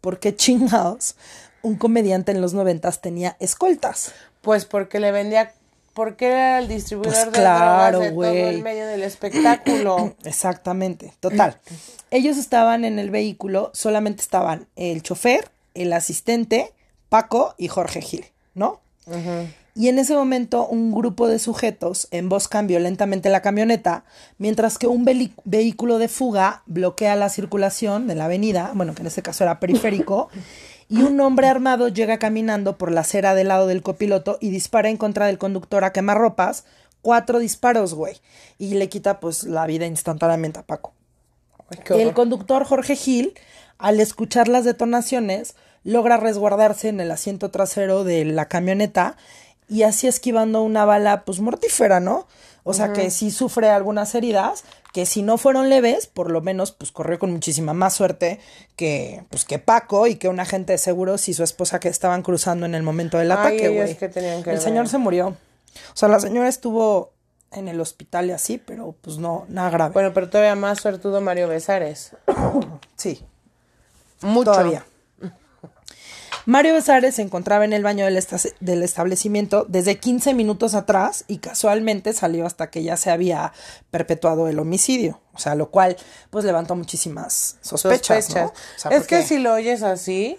[0.00, 1.14] ¿por qué chingados
[1.62, 4.12] un comediante en los noventas tenía escoltas?
[4.40, 5.52] Pues porque le vendía...
[5.94, 10.14] Porque era el distribuidor Pues de claro, drogas de todo el medio del espectáculo.
[10.24, 11.58] Exactamente, total.
[12.10, 16.72] Ellos estaban en el vehículo, solamente estaban el chofer, el asistente,
[17.08, 18.80] Paco y Jorge Gil, ¿no?
[19.76, 24.04] Y en ese momento un grupo de sujetos emboscan violentamente la camioneta,
[24.38, 25.04] mientras que un
[25.44, 29.58] vehículo de fuga bloquea la circulación de la avenida, bueno, que en este caso era
[29.58, 30.28] periférico,
[30.94, 34.88] y un hombre armado llega caminando por la acera del lado del copiloto y dispara
[34.90, 36.66] en contra del conductor a quemarropas,
[37.02, 38.20] cuatro disparos, güey,
[38.58, 40.92] y le quita pues la vida instantáneamente a Paco.
[41.68, 43.34] Ay, El conductor Jorge Gil,
[43.76, 49.16] al escuchar las detonaciones, logra resguardarse en el asiento trasero de la camioneta
[49.68, 52.26] y así esquivando una bala pues mortífera, ¿no?
[52.66, 56.72] O sea que sí sufre algunas heridas, que si no fueron leves, por lo menos
[56.72, 58.40] pues corrió con muchísima más suerte
[58.74, 62.22] que pues que Paco y que un agente de seguros y su esposa que estaban
[62.22, 63.96] cruzando en el momento del Ay, ataque, güey.
[63.96, 64.60] que El ver.
[64.60, 65.28] señor se murió.
[65.28, 67.12] O sea, la señora estuvo
[67.52, 69.92] en el hospital y así, pero pues no, nada grave.
[69.92, 72.12] Bueno, pero todavía más suertudo Mario Besares.
[72.96, 73.22] sí,
[74.22, 74.52] Mucho.
[74.52, 74.86] todavía.
[76.46, 78.22] Mario Besares se encontraba en el baño del,
[78.60, 83.52] del establecimiento desde 15 minutos atrás y casualmente salió hasta que ya se había
[83.90, 85.20] perpetuado el homicidio.
[85.32, 85.96] O sea, lo cual
[86.30, 88.28] pues levantó muchísimas sospechas.
[88.30, 88.34] ¿no?
[88.34, 88.50] Sospechas.
[88.76, 90.38] O sea, es que si lo oyes así,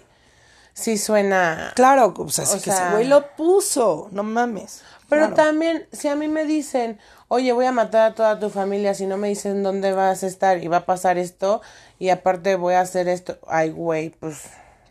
[0.74, 1.72] sí suena.
[1.74, 4.82] Claro, o sea, sí O que sea- ese güey lo puso, no mames.
[5.08, 5.34] Pero Claro.
[5.34, 9.06] también, si a mí me dicen, oye, voy a matar a toda tu familia, si
[9.06, 11.62] no me dicen dónde vas a estar y va a pasar esto,
[11.98, 14.42] y aparte voy a hacer esto, ay, güey, pues,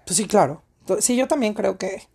[0.06, 0.62] Pues sí, claro.
[1.00, 2.08] Sí, yo también creo que,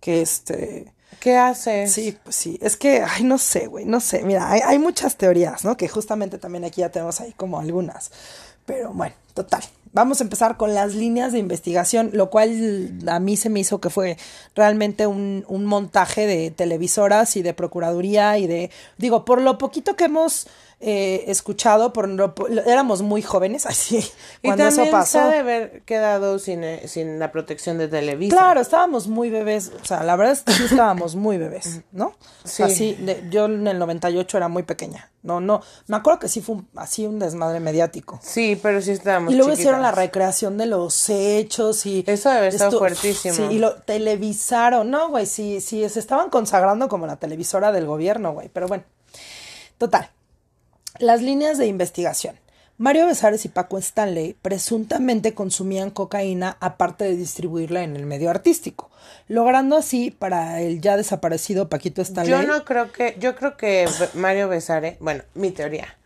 [0.00, 1.92] que este, ¿qué haces?
[1.92, 2.58] Sí, pues sí.
[2.62, 4.22] Es que, ay, no sé, güey, no sé.
[4.24, 5.76] Mira, hay, hay muchas teorías, ¿no?
[5.76, 8.10] Que justamente también aquí ya tenemos ahí como algunas.
[8.66, 9.62] Pero bueno, total.
[9.92, 13.80] Vamos a empezar con las líneas de investigación, lo cual a mí se me hizo
[13.80, 14.16] que fue
[14.56, 19.94] realmente un, un montaje de televisoras y de procuraduría y de, digo, por lo poquito
[19.94, 20.48] que hemos
[20.86, 23.96] eh, escuchado, por po- éramos muy jóvenes, así,
[24.42, 25.30] Y cuando eso también pasó.
[25.30, 28.36] se haber quedado sin, eh, sin la protección de Televisa.
[28.36, 32.14] Claro, estábamos muy bebés, o sea, la verdad es que sí estábamos muy bebés, ¿no?
[32.44, 32.68] Sí.
[32.70, 36.42] sí, de- yo en el 98 era muy pequeña, no, no, me acuerdo que sí
[36.42, 38.20] fue un- así un desmadre mediático.
[38.22, 39.60] Sí, pero sí estábamos Y luego chiquitas.
[39.60, 42.04] hicieron la recreación de los hechos y...
[42.06, 43.34] Eso debe estar fuertísimo.
[43.34, 47.86] Sí, y lo televisaron, no, güey, sí, sí, se estaban consagrando como la televisora del
[47.86, 48.84] gobierno, güey, pero bueno.
[49.78, 50.10] Total.
[50.98, 52.36] Las líneas de investigación.
[52.76, 58.90] Mario Besares y Paco Stanley presuntamente consumían cocaína aparte de distribuirla en el medio artístico,
[59.28, 62.32] logrando así para el ya desaparecido Paquito Stanley.
[62.32, 65.96] Yo no creo que, yo creo que Mario Besare, bueno, mi teoría,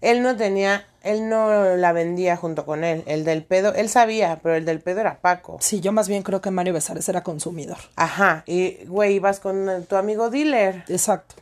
[0.00, 4.40] él no tenía, él no la vendía junto con él, el del pedo, él sabía,
[4.42, 5.58] pero el del pedo era Paco.
[5.60, 7.78] Sí, yo más bien creo que Mario Besares era consumidor.
[7.96, 10.84] Ajá, y güey, ibas con tu amigo dealer.
[10.88, 11.36] Exacto.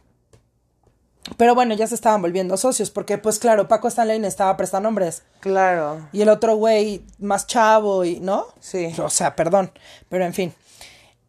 [1.37, 5.23] Pero bueno, ya se estaban volviendo socios, porque pues claro, Paco Stanley necesitaba prestar nombres.
[5.41, 6.09] Claro.
[6.13, 8.47] Y el otro güey más chavo y, ¿no?
[8.61, 8.93] Sí.
[8.99, 9.71] O sea, perdón,
[10.09, 10.53] pero en fin.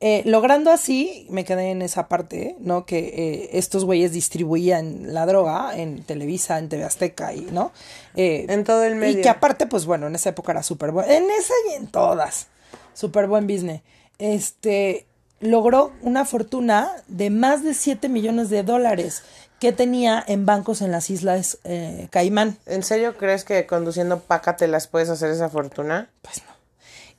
[0.05, 2.85] Eh, logrando así, me quedé en esa parte, ¿no?
[2.85, 7.71] Que eh, estos güeyes distribuían la droga en Televisa, en TV Azteca y, ¿no?
[8.15, 9.21] Eh, En todo el Y medio.
[9.23, 11.09] que aparte, pues bueno, en esa época era súper bueno.
[11.09, 12.47] En esa y en todas.
[12.93, 13.81] Súper buen business.
[14.17, 15.05] Este,
[15.43, 19.23] logró una fortuna de más de 7 millones de dólares
[19.59, 22.57] que tenía en bancos en las islas eh, Caimán.
[22.65, 26.09] ¿En serio crees que conduciendo paca te las puedes hacer esa fortuna?
[26.21, 26.53] Pues no.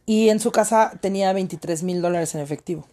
[0.07, 2.87] Y en su casa tenía 23 mil dólares en efectivo.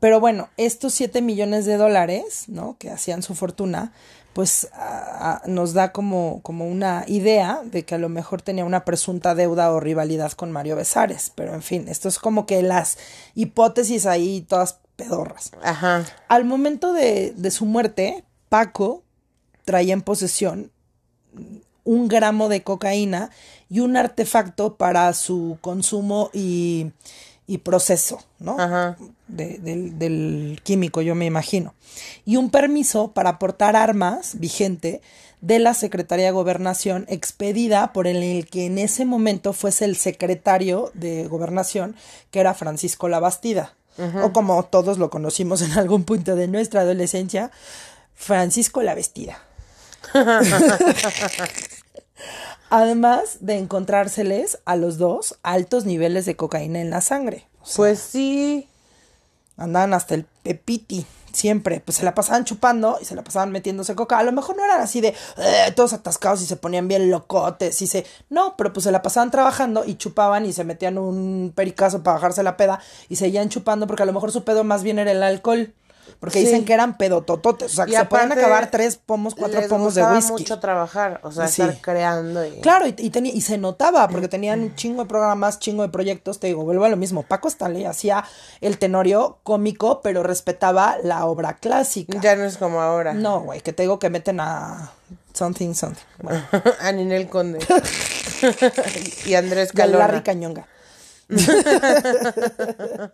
[0.00, 2.76] Pero bueno, estos 7 millones de dólares, ¿no?
[2.78, 3.92] Que hacían su fortuna,
[4.32, 8.64] pues a- a- nos da como, como una idea de que a lo mejor tenía
[8.64, 11.32] una presunta deuda o rivalidad con Mario Besares.
[11.34, 12.96] Pero en fin, esto es como que las
[13.34, 15.50] hipótesis ahí todas pedorras.
[15.62, 16.04] Ajá.
[16.28, 19.02] Al momento de, de su muerte, Paco
[19.64, 20.70] traía en posesión
[21.84, 23.30] un gramo de cocaína
[23.68, 26.92] y un artefacto para su consumo y,
[27.46, 28.56] y proceso, ¿no?
[28.60, 28.96] Ajá.
[29.36, 31.74] De- del, del químico, yo me imagino.
[32.24, 35.00] Y un permiso para portar armas vigente
[35.40, 40.90] de la Secretaría de Gobernación expedida por el, que en ese momento fuese el secretario
[40.94, 41.96] de Gobernación,
[42.30, 43.74] que era Francisco Labastida.
[44.22, 47.50] O como todos lo conocimos en algún punto de nuestra adolescencia,
[48.14, 49.42] Francisco la Vestida.
[52.70, 57.46] Además de encontrárseles a los dos altos niveles de cocaína en la sangre.
[57.62, 58.68] O sea, Pues sí.
[59.60, 61.80] Andaban hasta el pepiti, siempre.
[61.80, 64.18] Pues se la pasaban chupando y se la pasaban metiéndose coca.
[64.18, 67.80] A lo mejor no eran así de "Eh", todos atascados y se ponían bien locotes
[67.82, 68.04] y se.
[68.30, 72.14] No, pero pues se la pasaban trabajando y chupaban y se metían un pericazo para
[72.16, 75.12] bajarse la peda y seguían chupando porque a lo mejor su pedo más bien era
[75.12, 75.72] el alcohol.
[76.18, 76.46] Porque Sí.
[76.46, 77.72] dicen que eran pedotototes.
[77.72, 80.32] O sea, que Y se aparte, acabar tres pomos, cuatro les pomos de whisky.
[80.32, 81.62] mucho trabajar, o sea, Sí.
[81.62, 82.60] estar creando y...
[82.60, 86.40] Claro, y, y, y se notaba, porque tenían un chingo de programas, chingo de proyectos,
[86.40, 87.22] te digo, vuelvo a lo mismo.
[87.22, 88.24] Paco Stanley hacía
[88.60, 92.18] el tenorio cómico, pero respetaba la obra clásica.
[92.20, 93.12] Ya no es como ahora.
[93.14, 94.90] No, güey, que te digo que meten a
[95.32, 96.02] something, something.
[96.22, 96.42] Bueno,
[96.80, 97.58] a Ninel Conde.
[99.26, 99.98] y Andrés y Calona.
[100.06, 100.66] Larry Cañonga.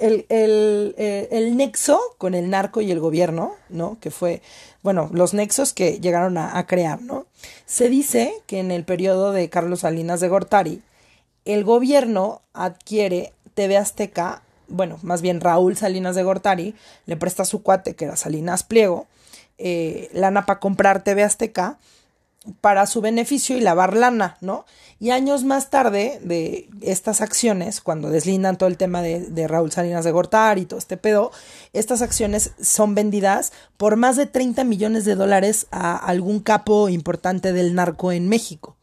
[0.00, 3.98] el, el, eh, el nexo con el narco y el gobierno, ¿no?
[4.00, 4.42] Que fue,
[4.82, 7.26] bueno, los nexos que llegaron a, a crear, ¿no?
[7.64, 10.82] Se dice que en el periodo de Carlos Salinas de Gortari,
[11.44, 16.74] el gobierno adquiere TV Azteca bueno, más bien Raúl Salinas de Gortari,
[17.06, 19.06] le presta su cuate, que era Salinas Pliego,
[19.58, 21.78] eh, lana para comprar TV Azteca
[22.60, 24.64] para su beneficio y lavar lana, ¿no?
[24.98, 29.70] Y años más tarde de estas acciones, cuando deslindan todo el tema de, de, Raúl
[29.70, 31.32] Salinas de Gortari y todo este pedo,
[31.74, 37.52] estas acciones son vendidas por más de 30 millones de dólares a algún capo importante
[37.52, 38.76] del narco en México.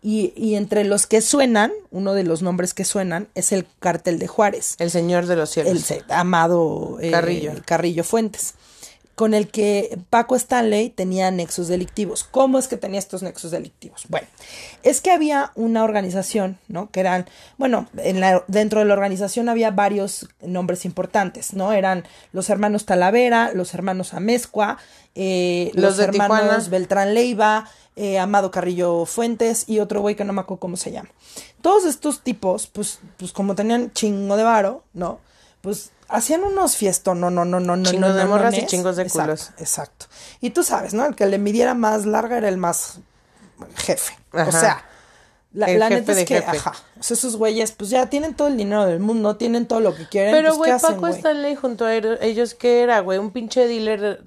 [0.00, 4.18] Y, y, entre los que suenan, uno de los nombres que suenan es el cartel
[4.18, 4.74] de Juárez.
[4.80, 5.90] El señor de los cielos.
[5.92, 7.52] El amado eh, Carrillo.
[7.64, 8.54] Carrillo Fuentes
[9.14, 12.24] con el que Paco Stanley tenía nexos delictivos.
[12.24, 14.06] ¿Cómo es que tenía estos nexos delictivos?
[14.08, 14.26] Bueno,
[14.82, 16.90] es que había una organización, ¿no?
[16.90, 17.26] Que eran,
[17.58, 21.72] bueno, en la, dentro de la organización había varios nombres importantes, ¿no?
[21.72, 24.78] Eran los hermanos Talavera, los hermanos Amezcua,
[25.14, 26.68] eh, los, hermanos Tijuana.
[26.70, 30.90] Beltrán Leiva, eh, Amado Carrillo Fuentes y otro güey que no me acuerdo cómo se
[30.90, 31.10] llama.
[31.60, 35.20] Todos estos tipos, pues, pues como tenían chingo de varo, ¿no?
[35.60, 38.66] Pues hacían unos fiestos, no, no, no, no, no, Chingos no, de morras no, y
[38.66, 39.50] chingos de exacto, culos.
[39.58, 40.06] Exacto.
[40.40, 41.04] Y tú sabes, ¿no?
[41.06, 43.00] El que le midiera más larga era el más
[43.76, 44.16] jefe.
[44.32, 44.48] Ajá.
[44.48, 44.84] O sea,
[45.52, 46.56] la, la neta es que, jefe.
[46.56, 49.80] ajá, o sea, esos güeyes, pues ya tienen todo el dinero del mundo, tienen todo
[49.80, 50.32] lo que quieren.
[50.32, 51.08] Pero, pues, güey, ¿qué hacen, Paco?
[51.08, 53.18] Stanley junto a ellos, ¿qué era, güey?
[53.18, 54.24] Un pinche dealer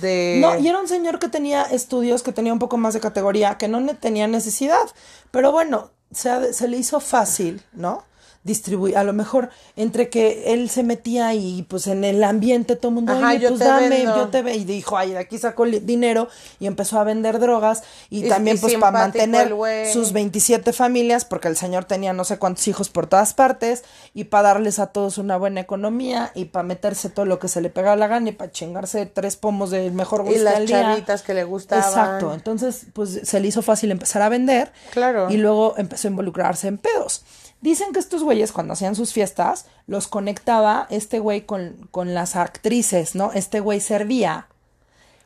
[0.00, 0.38] de...
[0.40, 3.58] No, y era un señor que tenía estudios, que tenía un poco más de categoría,
[3.58, 4.86] que no ne- tenía necesidad.
[5.30, 8.04] Pero bueno, se, se le hizo fácil, ¿no?
[8.44, 12.90] Distribuir, a lo mejor entre que él se metía y pues en el ambiente todo
[12.90, 14.16] el mundo, Ajá, oye, yo pues te dame, vendo.
[14.16, 16.28] yo te ve y dijo, ay, de aquí sacó dinero
[16.60, 19.50] y empezó a vender drogas y, Y- también y pues para mantener
[19.90, 24.24] sus 27 familias, porque el señor tenía no sé cuántos hijos por todas partes y
[24.24, 27.70] para darles a todos una buena economía y para meterse todo lo que se le
[27.70, 30.82] pegaba la gana y para chingarse tres pomos del mejor Y whisky las al día.
[30.82, 31.82] chavitas que le gustaban.
[31.88, 35.30] Exacto, entonces pues se le hizo fácil empezar a vender Claro.
[35.30, 37.22] y luego empezó a involucrarse en pedos.
[37.64, 42.36] Dicen que estos güeyes cuando hacían sus fiestas los conectaba este güey con, con las
[42.36, 43.32] actrices, ¿no?
[43.32, 44.48] Este güey servía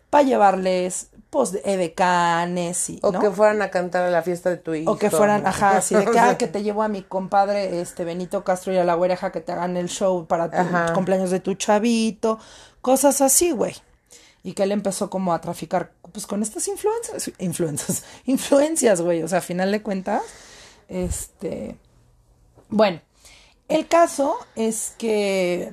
[0.08, 3.18] para llevarles pues edecanes y O ¿no?
[3.18, 4.92] que fueran a cantar a la fiesta de tu hijo.
[4.92, 8.04] O que fueran, ajá, así de que, ah, que te llevo a mi compadre, este,
[8.04, 10.92] Benito Castro y a la güereja que te hagan el show para tu Ajá.
[10.92, 12.38] cumpleaños de tu chavito,
[12.80, 13.74] cosas así, güey.
[14.44, 19.26] Y que él empezó como a traficar, pues, con estas influencias, influencias, influencias, güey, o
[19.26, 20.22] sea, a final de cuentas,
[20.86, 21.76] este,
[22.68, 23.00] bueno,
[23.68, 25.72] el caso es que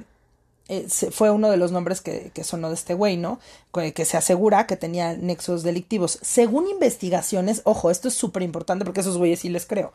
[0.67, 3.39] eh, fue uno de los nombres que, que sonó de este güey, ¿no?
[3.73, 6.19] Que, que se asegura que tenía nexos delictivos.
[6.21, 9.93] Según investigaciones, ojo, esto es súper importante porque esos güeyes sí les creo.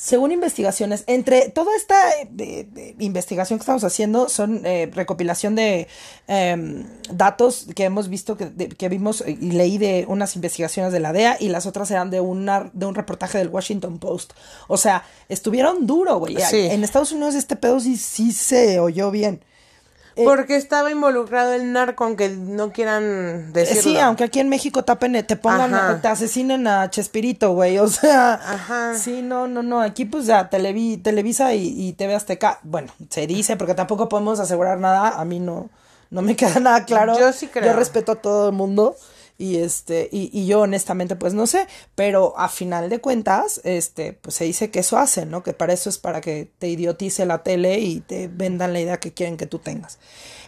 [0.00, 1.96] Según investigaciones, entre toda esta
[2.38, 5.88] eh, investigación que estamos haciendo, son eh, recopilación de
[6.28, 11.00] em, datos que hemos visto, que, de- que vimos y leí de unas investigaciones de
[11.00, 14.34] la DEA y las otras eran de, una, de un reportaje del Washington Post.
[14.68, 16.36] O sea, estuvieron duro, güey.
[16.48, 16.58] Sí.
[16.70, 19.42] En Estados Unidos este pedo sí, sí se oyó bien.
[20.18, 23.82] Eh, Porque estaba involucrado el narco, aunque no quieran decirlo.
[23.82, 26.00] Sí, aunque aquí en México tapen, te pongan, Ajá.
[26.00, 28.94] te asesinen a Chespirito, güey, o sea, Ajá.
[28.96, 33.28] sí, no, no, no, aquí pues ya Televi- Televisa y, y TV Azteca, bueno, se
[33.28, 35.70] dice, porque tampoco podemos asegurar nada, a mí no,
[36.10, 37.16] no me queda nada claro.
[37.16, 37.66] Yo sí creo.
[37.72, 38.96] Yo respeto a todo el mundo
[39.38, 44.12] y este, y, y yo honestamente pues no sé, pero a final de cuentas, este,
[44.12, 45.44] pues se dice que eso hacen, ¿no?
[45.44, 48.98] Que para eso es para que te idiotice la tele y te vendan la idea
[48.98, 50.00] que quieren que tú tengas.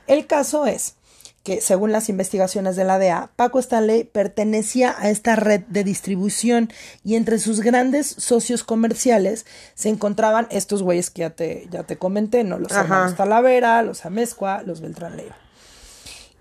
[0.09, 0.96] El caso es
[1.44, 6.70] que según las investigaciones de la DEA, Paco Stanley pertenecía a esta red de distribución
[7.05, 11.96] y entre sus grandes socios comerciales se encontraban estos güeyes que ya te, ya te
[11.96, 12.59] comenté, ¿no?
[12.59, 12.81] Los Ajá.
[12.83, 15.37] hermanos Talavera, los Amezcua, los Beltrán Leiva.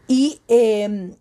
[0.08, 1.16] Y eh,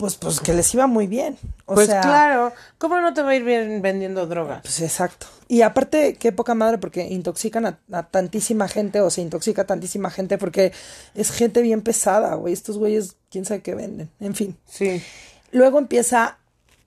[0.00, 1.38] pues, pues que les iba muy bien.
[1.66, 4.60] O Pues sea, claro, ¿cómo no te va a ir bien vendiendo droga?
[4.62, 5.26] pues exacto.
[5.46, 9.66] Y aparte, qué poca madre, porque intoxican a, a tantísima gente, o se intoxica a
[9.66, 10.72] tantísima gente, porque
[11.14, 12.52] es gente bien pesada, güey.
[12.54, 14.10] Estos güeyes, quién sabe qué venden.
[14.20, 14.56] En fin.
[14.66, 15.02] Sí.
[15.52, 16.38] Luego empieza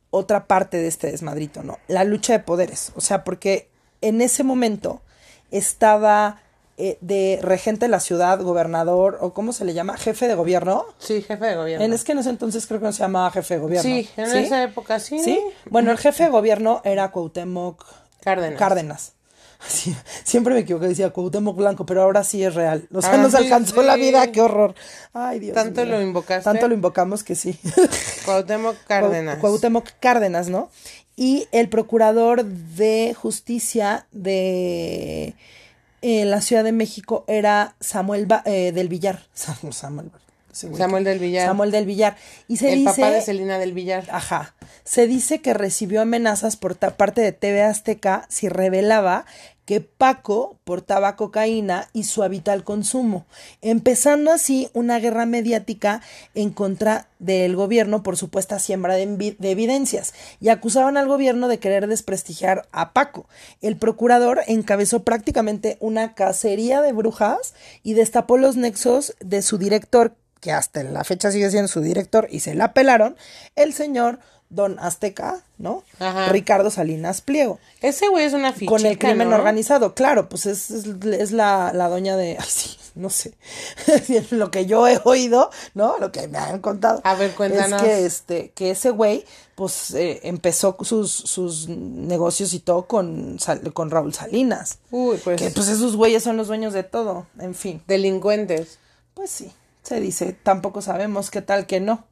[0.10, 1.78] otra parte de este desmadrito, ¿no?
[1.88, 2.91] La lucha de poderes.
[2.95, 3.69] O sea, porque
[4.02, 5.02] en ese momento
[5.52, 6.41] estaba
[6.77, 10.86] eh, de regente de la ciudad, gobernador, o cómo se le llama, jefe de gobierno.
[10.99, 11.86] Sí, jefe de gobierno.
[11.86, 13.83] En, es que en ese entonces creo que no se llamaba jefe de gobierno.
[13.83, 15.19] Sí, en esa época sí.
[15.19, 15.39] ¿Sí?
[15.69, 17.86] Bueno, el jefe de gobierno era Cuauhtémoc
[18.21, 18.59] Cárdenas.
[18.59, 19.13] Cárdenas.
[19.65, 22.86] Sí, siempre me equivoqué, decía Cuauhtémoc Blanco, pero ahora sí es real.
[22.93, 24.75] O sea, Ah, nos sí, alcanzó la vida, qué horror.
[25.13, 26.43] Ay, Dios ¿Tanto lo invocaste?
[26.43, 27.57] Tanto lo invocamos que sí.
[28.25, 29.38] Cuauhtémoc Cárdenas.
[29.38, 30.69] Cuau- Cuauhtémoc Cárdenas, ¿no?
[31.15, 35.33] Y el procurador de justicia de
[36.04, 39.24] eh, la Ciudad de México era Samuel Ba- eh, del Villar.
[39.34, 40.12] Sam- Samuel,
[40.52, 41.48] Samuel del Villar.
[41.48, 42.16] Samuel del Villar.
[42.48, 44.06] Y se el dice, papá de Celina del Villar.
[44.12, 44.54] Ajá.
[44.84, 49.26] Se dice que recibió amenazas por parte de TV Azteca si revelaba
[49.65, 53.26] que Paco portaba cocaína y su habitual consumo,
[53.62, 56.02] empezando así una guerra mediática
[56.36, 61.60] en contra del gobierno por supuesta siembra de, de, evidencias y acusaban al gobierno de
[61.60, 63.28] querer desprestigiar a Paco.
[63.62, 70.15] El procurador encabezó prácticamente una cacería de brujas y destapó los nexos de su director,
[70.41, 73.15] que hasta la fecha sigue siendo su director y se la pelaron,
[73.56, 74.19] el señor
[74.54, 75.84] Don Azteca, ¿no?
[76.00, 76.30] Ajá.
[76.30, 77.60] Ricardo Salinas Pliego.
[77.82, 78.70] Ese güey es una ficha.
[78.70, 82.38] Con el crimen organizado, claro, pues es, es, es la, la, doña de.
[82.39, 83.34] Ay, sí, no sé.
[84.32, 85.98] lo que yo he oído, ¿no?
[85.98, 87.02] Lo que me han contado.
[87.04, 87.82] A ver, cuéntanos.
[87.82, 93.38] Es que, este, que ese güey, pues eh, empezó sus, sus negocios y todo con,
[93.74, 94.78] con Raúl Salinas.
[94.92, 95.42] Uy, pues.
[95.42, 97.82] Que pues esos güeyes son los dueños de todo, en fin.
[97.88, 98.78] Delincuentes.
[99.16, 100.34] Pues sí, se dice.
[100.34, 102.06] Tampoco sabemos qué tal que no.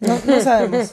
[0.00, 0.90] No, no sabemos.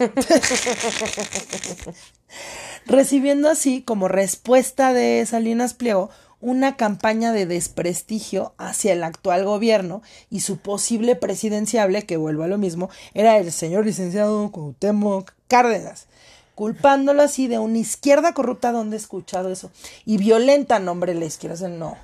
[2.86, 6.10] Recibiendo así como respuesta de Salinas Pliego
[6.42, 12.48] una campaña de desprestigio hacia el actual gobierno y su posible presidenciable, que vuelvo a
[12.48, 16.08] lo mismo, era el señor licenciado Cuauhtémoc Cárdenas,
[16.54, 19.72] culpándolo así de una izquierda corrupta, donde he escuchado eso?
[20.06, 21.96] Y violenta, nombre la izquierda, no.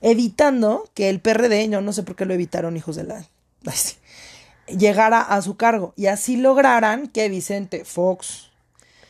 [0.00, 3.24] Evitando que el PRD, yo no sé por qué lo evitaron, hijos de la...
[3.64, 3.94] Ay, sí
[4.76, 8.50] llegara a su cargo y así lograran que Vicente Fox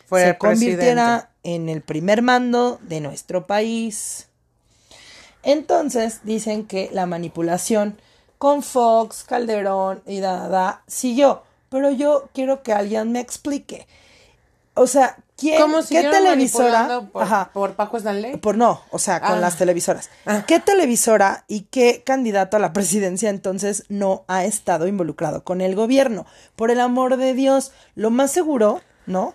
[0.07, 4.29] Fue se convirtiera en el primer mando de nuestro país.
[5.43, 7.99] Entonces dicen que la manipulación
[8.39, 13.87] con Fox, Calderón y Dada siguió, pero yo quiero que alguien me explique.
[14.75, 17.01] O sea, ¿quién, ¿Cómo qué televisora?
[17.13, 18.37] Por, Ajá, por Paco Stanley?
[18.37, 19.37] por no, o sea, con Ah.
[19.41, 20.11] las televisoras.
[20.27, 20.45] Ah.
[20.47, 25.75] ¿Qué televisora y qué candidato a la presidencia entonces no ha estado involucrado con el
[25.75, 26.27] gobierno?
[26.57, 29.35] Por el amor de Dios, lo más seguro, ¿no?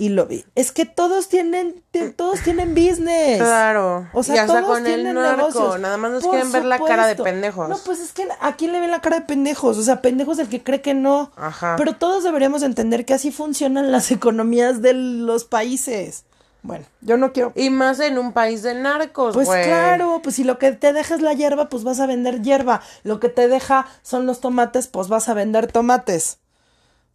[0.00, 1.84] Y lo es que todos tienen
[2.16, 3.36] todos tienen business.
[3.38, 4.08] Claro.
[4.14, 5.36] O sea, y hasta todos con el tienen narco.
[5.36, 5.78] negocios.
[5.78, 7.68] Nada más nos Por quieren ver la cara de pendejos.
[7.68, 10.38] No, pues es que a quién le ven la cara de pendejos, o sea, pendejos
[10.38, 11.32] el que cree que no.
[11.36, 11.76] Ajá.
[11.76, 16.24] Pero todos deberíamos entender que así funcionan las economías de los países.
[16.62, 20.44] Bueno, yo no quiero Y más en un país de narcos, pues claro, pues si
[20.44, 22.80] lo que te deja es la hierba, pues vas a vender hierba.
[23.02, 26.38] Lo que te deja son los tomates, pues vas a vender tomates.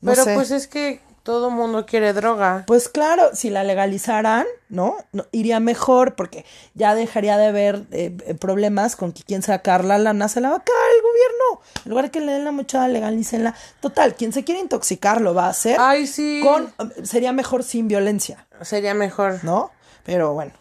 [0.02, 0.36] No Pero sé.
[0.36, 2.66] pues es que todo mundo quiere droga.
[2.68, 4.96] Pues claro, si la legalizaran, ¿no?
[5.12, 9.98] No, iría mejor porque ya dejaría de haber eh, problemas con que quien sacar la
[9.98, 11.62] lana se la va a caer el gobierno.
[11.84, 13.56] En lugar de que le den la mochada, legalícenla.
[13.82, 16.42] Total, quien se quiere intoxicar lo va a hacer Ay, sí.
[16.44, 16.72] con
[17.04, 19.44] sería mejor sin violencia, Sería mejor.
[19.44, 19.72] ¿no?
[20.04, 20.52] Pero bueno,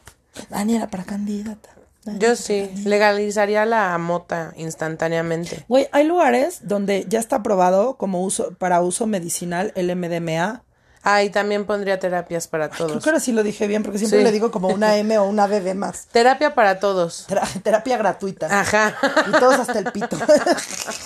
[0.49, 1.69] Daniela para candidata.
[2.07, 2.71] Yo sí.
[2.85, 5.65] Legalizaría la mota instantáneamente.
[5.69, 10.63] Güey, hay lugares donde ya está aprobado como uso para uso medicinal el MDMA.
[11.07, 13.03] Ah, y también pondría terapias para Creo todos.
[13.05, 14.25] que ahora sí lo dije bien porque siempre Sí.
[14.25, 16.07] le digo como una M o una D de más.
[16.13, 17.27] Terapia para todos.
[17.27, 18.49] Tera- terapia gratuita.
[18.61, 18.95] Ajá.
[19.29, 20.17] Y todos hasta el pito.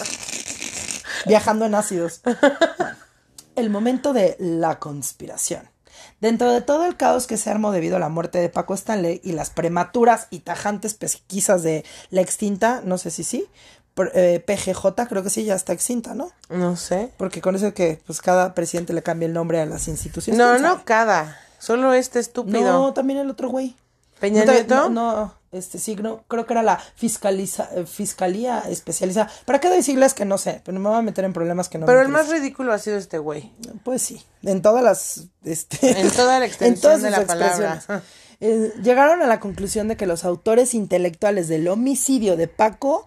[1.26, 2.20] Viajando en ácidos.
[3.56, 5.68] El momento de la conspiración.
[6.20, 9.20] Dentro de todo el caos que se armó debido a la muerte de Paco Stanley
[9.24, 13.46] y las prematuras y tajantes pesquisas de la extinta, no sé si sí,
[13.94, 16.30] por- eh, PGJ, creo que sí, ya está extinta, ¿no?
[16.48, 17.12] No sé.
[17.16, 20.38] Porque con eso que pues cada presidente le cambia el nombre a las instituciones.
[20.38, 21.36] No, ¿quién no cada.
[21.58, 22.60] Solo este estúpido.
[22.62, 23.74] No, también el otro güey.
[24.20, 24.74] ¿Peña no, Nieto?
[24.74, 29.30] No, no, este sí, no, creo que era la fiscaliza, eh, fiscalía especializada.
[29.44, 30.60] ¿Para qué decirles que no sé?
[30.64, 32.78] Pero me voy a meter en problemas que no Pero me el más ridículo ha
[32.78, 33.52] sido este güey.
[33.84, 35.28] Pues sí, en todas las...
[35.44, 37.82] Este, En toda la en extensión de la palabra.
[38.40, 43.06] Eh, llegaron a la conclusión de que los autores intelectuales del homicidio de Paco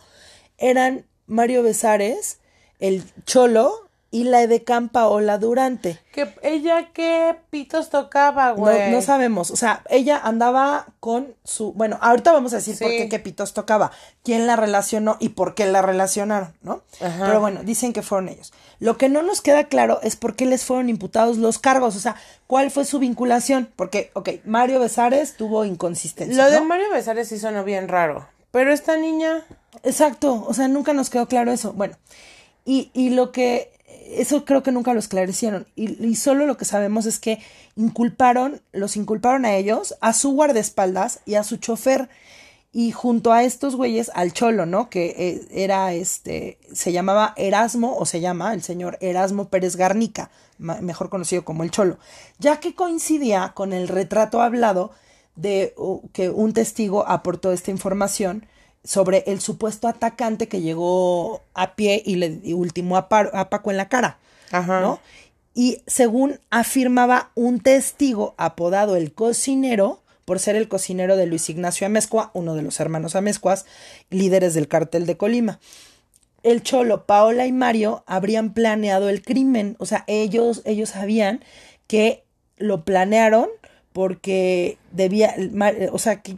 [0.57, 2.39] eran Mario Besares,
[2.79, 5.97] el Cholo y la edecán Paola Durante.
[6.11, 8.91] Que ella qué pitos tocaba, güey.
[8.91, 13.07] no sabemos, o sea, ella andaba con su, bueno, ahorita vamos a decir por qué
[13.07, 13.91] qué pitos tocaba,
[14.23, 16.81] quién la relacionó y por qué la relacionaron, ¿no?
[16.99, 17.25] Ajá.
[17.25, 18.51] Pero bueno, dicen que fueron ellos.
[18.79, 21.99] Lo que no nos queda claro es por qué les fueron imputados los cargos, o
[21.99, 26.43] sea, cuál fue su vinculación, porque, ok, Mario Besares tuvo inconsistencia.
[26.43, 26.59] Lo de.
[26.59, 28.27] Mario Besares sí sonó bien raro.
[28.51, 29.45] Pero esta niña.
[29.83, 31.71] Exacto, o sea, nunca nos quedó claro eso.
[31.71, 31.95] Bueno,
[32.65, 33.71] y, y lo que,
[34.19, 35.67] eso creo que nunca lo esclarecieron.
[35.75, 37.39] Y, y solo lo que sabemos es que
[37.75, 42.09] inculparon, los inculparon a ellos, a su guardaespaldas y a su chofer.
[42.73, 44.89] Y junto a estos güeyes, al cholo, ¿no?
[44.89, 50.31] Que eh, era este, se llamaba Erasmo, o se llama el señor Erasmo Pérez Garnica,
[50.57, 51.97] mejor conocido como el cholo,
[52.39, 54.91] ya que coincidía con el retrato hablado
[55.35, 55.73] de
[56.13, 58.45] que un testigo aportó esta información
[58.83, 63.49] sobre el supuesto atacante que llegó a pie y le y ultimó a, Par- a
[63.49, 64.17] Paco en la cara,
[64.51, 64.81] Ajá.
[64.81, 64.99] ¿no?
[65.53, 71.85] Y según afirmaba un testigo apodado el cocinero, por ser el cocinero de Luis Ignacio
[71.85, 73.65] Amezcua, uno de los hermanos Amezcuas,
[74.09, 75.59] líderes del cartel de Colima.
[76.41, 81.43] El Cholo, Paola y Mario habrían planeado el crimen, o sea, ellos, ellos sabían
[81.85, 82.23] que
[82.57, 83.49] lo planearon
[83.93, 85.35] porque debía,
[85.91, 86.37] o sea, que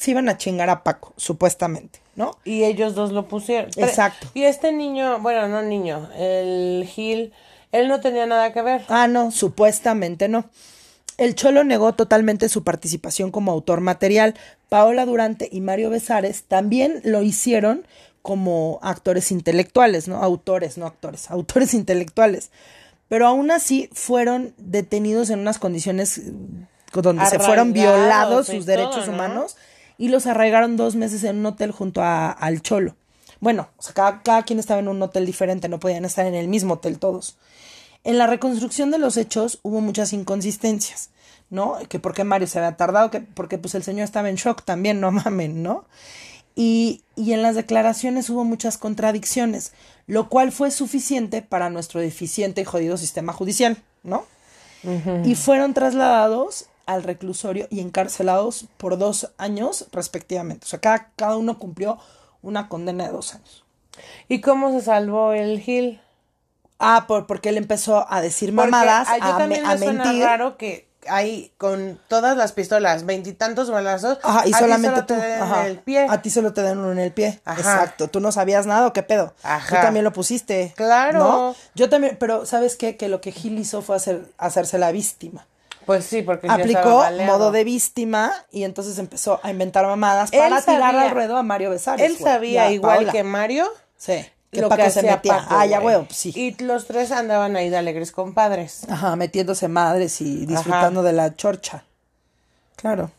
[0.00, 2.38] se iban a chingar a Paco, supuestamente, ¿no?
[2.42, 3.70] Y ellos dos lo pusieron.
[3.76, 4.28] Exacto.
[4.32, 7.34] Y este niño, bueno, no niño, el Gil,
[7.70, 8.82] él no tenía nada que ver.
[8.88, 10.46] Ah, no, supuestamente no.
[11.18, 14.36] El Cholo negó totalmente su participación como autor material.
[14.70, 17.86] Paola Durante y Mario Besares también lo hicieron
[18.22, 20.22] como actores intelectuales, ¿no?
[20.22, 22.50] Autores, no actores, autores intelectuales.
[23.08, 26.22] Pero aún así fueron detenidos en unas condiciones
[26.90, 29.56] donde se fueron violados sus derechos humanos
[30.00, 32.96] y los arraigaron dos meses en un hotel junto a, al Cholo.
[33.38, 36.34] Bueno, o sea, cada, cada quien estaba en un hotel diferente, no podían estar en
[36.34, 37.36] el mismo hotel todos.
[38.02, 41.10] En la reconstrucción de los hechos hubo muchas inconsistencias,
[41.50, 41.76] ¿no?
[41.90, 44.64] Que por qué Mario se había tardado, que porque pues el señor estaba en shock
[44.64, 45.84] también, no mamen, ¿no?
[46.56, 49.74] Y, y, en las declaraciones hubo muchas contradicciones,
[50.06, 54.24] lo cual fue suficiente para nuestro deficiente y jodido sistema judicial, ¿no?
[55.24, 60.64] Y fueron trasladados al reclusorio y encarcelados por dos años respectivamente.
[60.66, 61.98] O sea, cada, cada uno cumplió
[62.42, 63.64] una condena de dos años.
[64.28, 66.00] ¿Y cómo se salvó el Gil?
[66.78, 70.04] Ah, por, porque él empezó a decir mamadas, a, yo a, también a me suena
[70.04, 70.24] mentir.
[70.24, 75.06] raro que ahí con todas las pistolas, veintitantos balazos, Ajá, y a ti solamente solo
[75.06, 75.14] tú.
[75.14, 76.06] te den ajá, el pie.
[76.08, 77.40] A ti solo te dan uno en el pie.
[77.44, 77.60] Ajá.
[77.60, 78.08] Exacto.
[78.08, 79.34] Tú no sabías nada o qué pedo.
[79.42, 79.76] Ajá.
[79.76, 80.72] Tú también lo pusiste.
[80.76, 81.18] Claro.
[81.18, 81.56] ¿no?
[81.74, 82.96] Yo también, pero ¿sabes qué?
[82.96, 85.46] Que lo que Gil hizo fue hacer, hacerse la víctima.
[85.90, 90.60] Pues sí, porque Aplicó modo de víctima y entonces empezó a inventar mamadas Él para
[90.62, 92.06] tirar sabía- al ruedo a Mario Besares.
[92.06, 93.10] Él güey, sabía igual Paola.
[93.12, 93.66] que Mario
[93.96, 94.24] Sí.
[94.52, 95.38] Que lo Paco que se metía.
[95.38, 96.32] Paco, ah, ya, pues sí.
[96.36, 98.82] Y los tres andaban ahí de alegres compadres.
[98.88, 101.82] Ajá, metiéndose madres y disfrutando de la chorcha.
[102.76, 103.10] Claro.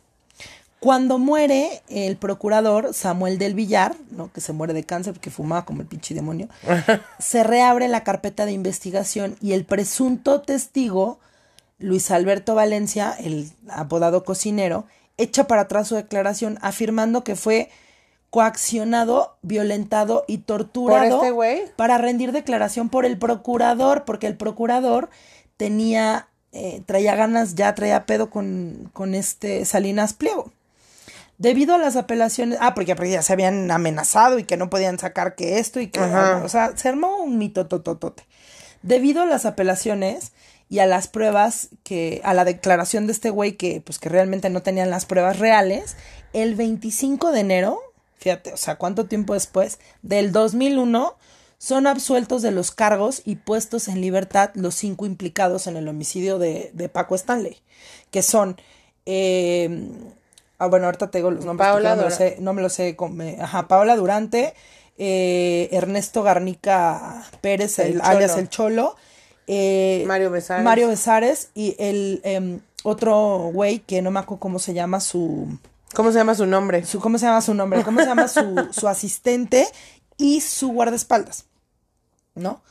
[0.79, 4.31] Cuando muere el procurador Samuel del Villar, ¿no?
[4.31, 6.47] que se muere de cáncer porque fumaba como el pinche demonio,
[7.19, 11.19] se reabre la carpeta de investigación y el presunto testigo,
[11.81, 14.85] Luis Alberto Valencia, el apodado cocinero,
[15.17, 17.69] echa para atrás su declaración afirmando que fue
[18.29, 25.09] coaccionado, violentado y torturado este para rendir declaración por el procurador, porque el procurador
[25.57, 30.51] tenía, eh, traía ganas, ya traía pedo con, con este Salinas Pliego.
[31.39, 34.97] Debido a las apelaciones, ah, porque, porque ya se habían amenazado y que no podían
[34.97, 36.41] sacar que esto y que, Ajá.
[36.45, 38.23] o sea, se armó un mito tototote.
[38.81, 40.31] Debido a las apelaciones
[40.71, 44.49] y a las pruebas que, a la declaración de este güey que, pues, que realmente
[44.49, 45.97] no tenían las pruebas reales,
[46.31, 47.81] el 25 de enero,
[48.19, 51.17] fíjate, o sea, cuánto tiempo después, del 2001,
[51.57, 56.39] son absueltos de los cargos y puestos en libertad los cinco implicados en el homicidio
[56.39, 57.57] de, de Paco Stanley,
[58.09, 58.55] que son,
[59.05, 59.89] eh,
[60.57, 62.69] ah, bueno, ahorita te digo los nombres, Paola no me lo sé, no me lo
[62.69, 64.53] sé, eh, ajá, Paola Durante,
[64.97, 68.95] eh, Ernesto Garnica Pérez, El el, alias el Cholo,
[69.47, 70.63] eh, Mario Besares.
[70.63, 75.47] Mario Besares y el em, otro güey que no me acuerdo cómo se llama su,
[75.93, 76.85] ¿Cómo se llama su nombre?
[76.85, 77.83] su ¿cómo se llama su nombre?
[77.83, 79.67] ¿Cómo se llama su, su asistente
[80.17, 81.45] y su guardaespaldas?
[82.35, 82.61] ¿No?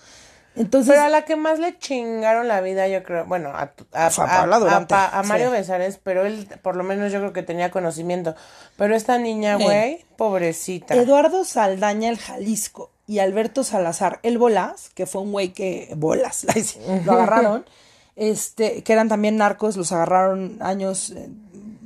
[0.57, 4.07] Entonces, Pero a la que más le chingaron la vida, yo creo, bueno, a, a,
[4.07, 5.53] a Mario sí.
[5.53, 8.35] Besares, pero él por lo menos yo creo que tenía conocimiento.
[8.77, 9.63] Pero esta niña, Eh.
[9.63, 10.95] güey, pobrecita.
[10.97, 16.47] Eduardo Saldaña el Jalisco y Alberto Salazar el Bolas, que fue un güey que bolas,
[17.05, 17.65] lo agarraron,
[18.15, 21.29] este, que eran también narcos, los agarraron años eh,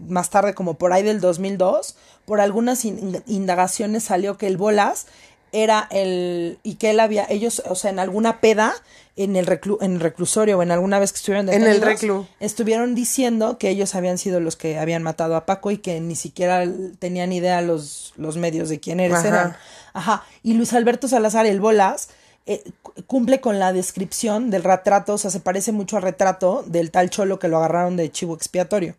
[0.06, 1.96] más tarde, como por ahí del 2002,
[2.26, 5.06] por algunas in- indagaciones salió que el Bolas
[5.54, 8.74] era el y que él había ellos o sea en alguna peda
[9.16, 12.26] en el reclu- en el reclusorio o en alguna vez que estuvieron En el reclu.
[12.40, 16.16] estuvieron diciendo que ellos habían sido los que habían matado a Paco y que ni
[16.16, 16.64] siquiera
[16.98, 19.28] tenían idea los, los medios de quién eres Ajá.
[19.28, 19.56] eran.
[19.92, 20.24] Ajá.
[20.42, 22.08] Y Luis Alberto Salazar, el Bolas,
[22.46, 26.64] eh, cu- cumple con la descripción del retrato, o sea, se parece mucho al retrato
[26.66, 28.96] del tal Cholo que lo agarraron de chivo expiatorio,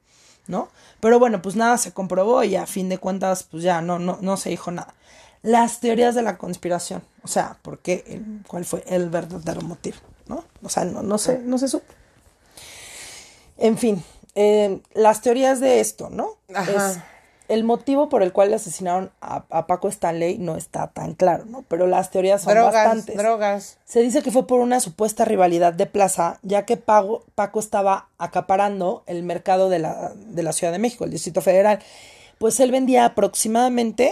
[0.48, 0.70] ¿no?
[1.02, 4.18] Pero bueno, pues nada se comprobó y a fin de cuentas, pues ya no, no,
[4.22, 4.94] no se dijo nada.
[5.42, 8.04] Las teorías de la conspiración, o sea, ¿por qué?
[8.08, 9.98] El- ¿Cuál fue el verdadero motivo?
[10.28, 10.44] ¿No?
[10.64, 11.86] O sea, no, no se, no se supo.
[13.58, 14.04] En fin,
[14.36, 16.32] eh, las teorías de esto, ¿no?
[16.54, 16.92] Ajá.
[16.92, 16.98] Es
[17.48, 21.46] el motivo por el cual le asesinaron a, a Paco Stanley no está tan claro,
[21.46, 21.64] ¿no?
[21.68, 23.16] Pero las teorías son drogas, bastantes.
[23.16, 23.78] drogas.
[23.86, 28.10] Se dice que fue por una supuesta rivalidad de plaza, ya que Pago- Paco estaba
[28.18, 31.80] acaparando el mercado de la, de la Ciudad de México, el Distrito Federal.
[32.40, 34.12] Pues él vendía aproximadamente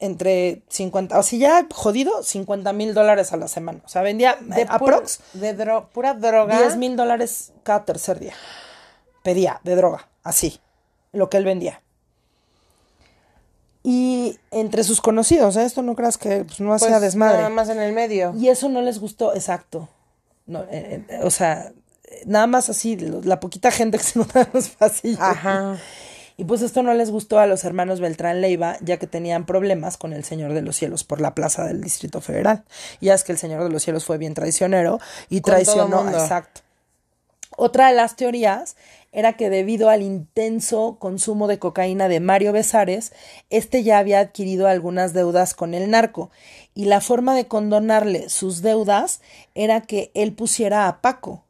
[0.00, 3.80] entre 50, o sea, ya jodido, 50 mil dólares a la semana.
[3.84, 6.58] O sea, vendía De aprox de dro- pura droga.
[6.58, 8.34] 10 mil dólares cada tercer día.
[9.22, 10.60] Pedía de droga, así.
[11.12, 11.82] lo que él vendía.
[13.82, 15.64] Y entre sus conocidos, ¿eh?
[15.64, 17.38] esto no creas que pues, no hacía Pues, desmadre.
[17.38, 18.34] Nada más en el medio.
[18.36, 19.88] Y eso no les gustó, exacto.
[20.46, 21.72] No, eh, eh, o sea,
[22.26, 25.18] nada más así, la poquita gente que se notaba en los pasillos.
[25.20, 25.78] Ajá.
[26.40, 29.98] Y pues esto no les gustó a los hermanos Beltrán Leiva, ya que tenían problemas
[29.98, 32.64] con el Señor de los Cielos por la plaza del Distrito Federal.
[33.02, 36.62] Ya es que el Señor de los Cielos fue bien traicionero y Con traicionó, exacto.
[37.58, 38.76] Otra de las teorías
[39.12, 43.12] era que debido al intenso consumo de cocaína de Mario Besares,
[43.50, 46.30] este ya había adquirido algunas deudas con el narco
[46.74, 49.20] y la forma de condonarle sus deudas
[49.54, 51.44] era que él pusiera a Paco.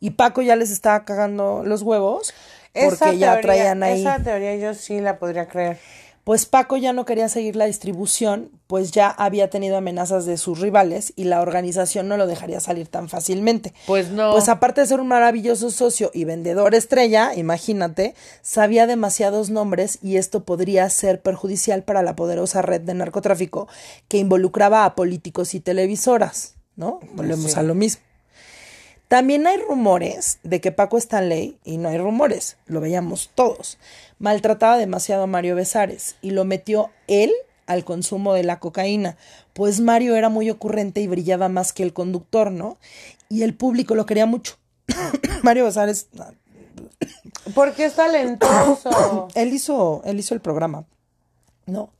[0.00, 2.34] Y Paco ya les estaba cagando los huevos
[2.72, 4.00] porque Esa ya teoría- traían ahí.
[4.00, 5.78] Esa teoría yo sí la podría creer.
[6.24, 10.60] Pues Paco ya no quería seguir la distribución, pues ya había tenido amenazas de sus
[10.60, 13.72] rivales y la organización no lo dejaría salir tan fácilmente.
[13.86, 14.32] Pues no.
[14.32, 20.18] Pues aparte de ser un maravilloso socio y vendedor estrella, imagínate, sabía demasiados nombres y
[20.18, 23.66] esto podría ser perjudicial para la poderosa red de narcotráfico
[24.08, 27.00] que involucraba a políticos y televisoras, ¿no?
[27.14, 27.58] Volvemos sí.
[27.58, 28.02] a lo mismo.
[29.08, 33.78] También hay rumores de que Paco Stanley, y no hay rumores, lo veíamos todos,
[34.18, 37.32] maltrataba demasiado a Mario Besares y lo metió él
[37.66, 39.16] al consumo de la cocaína,
[39.54, 42.76] pues Mario era muy ocurrente y brillaba más que el conductor, ¿no?
[43.30, 44.56] Y el público lo quería mucho.
[45.42, 46.08] Mario Besares,
[47.54, 49.28] Porque es talentoso.
[49.34, 50.84] él hizo, él hizo el programa,
[51.66, 51.90] ¿no?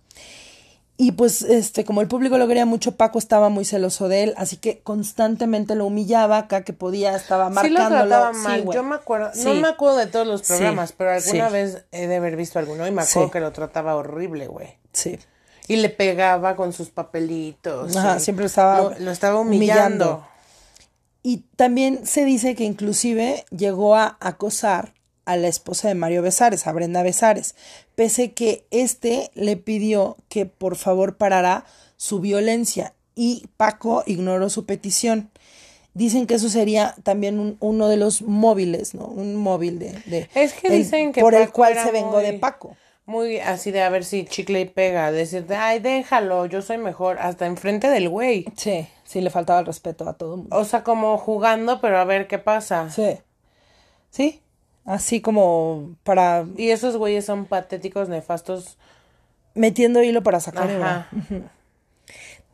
[1.01, 4.35] Y pues, este, como el público lo quería mucho, Paco estaba muy celoso de él,
[4.37, 8.09] así que constantemente lo humillaba, acá que podía, estaba sí lo marcándolo.
[8.09, 8.65] trataba mal.
[8.75, 9.45] yo me acuerdo, Sí.
[9.45, 12.59] no me acuerdo de todos los Sí, programas, pero alguna vez he de haber visto
[12.59, 14.77] alguno y me acuerdo que lo trataba horrible, güey.
[14.93, 15.17] Sí.
[15.69, 17.95] Y le pegaba con sus papelitos.
[17.97, 20.05] Ajá, siempre estaba Lo, lo estaba humillando.
[20.05, 20.29] humillando.
[21.23, 24.95] Y también se dice que inclusive llegó a acosar
[25.29, 27.55] a la esposa de Mario Besares, a Brenda Besares,
[27.95, 31.65] pese que este le pidió que por favor parara
[31.97, 35.31] su violencia y Paco ignoró su petición.
[35.95, 39.07] Dicen que eso sería también un- uno de los móviles, ¿no?
[39.07, 39.93] Un móvil de...
[40.07, 42.77] de- Es que el- dicen que Por el cual se vengó de Paco.
[43.05, 47.19] Muy así de a ver si chicle y pega, decirte, ay, déjalo, yo soy mejor,
[47.19, 48.45] hasta enfrente del güey.
[48.55, 50.57] Sí, sí, le faltaba el respeto a todo el mundo.
[50.57, 52.91] O sea, como jugando, pero a ver qué pasa.
[52.91, 53.17] Sí.
[54.11, 54.41] Sí,
[54.89, 58.77] así como para Y esos güeyes son patéticos, nefastos.
[59.55, 60.71] metiendo hilo para sacar.
[60.71, 61.09] Ajá.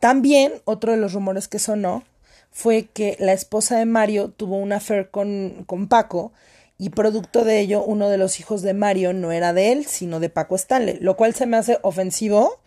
[0.00, 2.02] También otro de los rumores que sonó
[2.50, 6.32] fue que la esposa de Mario tuvo una affair con, con Paco
[6.76, 10.20] y producto de ello uno de los hijos de Mario no era de él, sino
[10.20, 12.60] de Paco Stanley, lo cual se me hace ofensivo,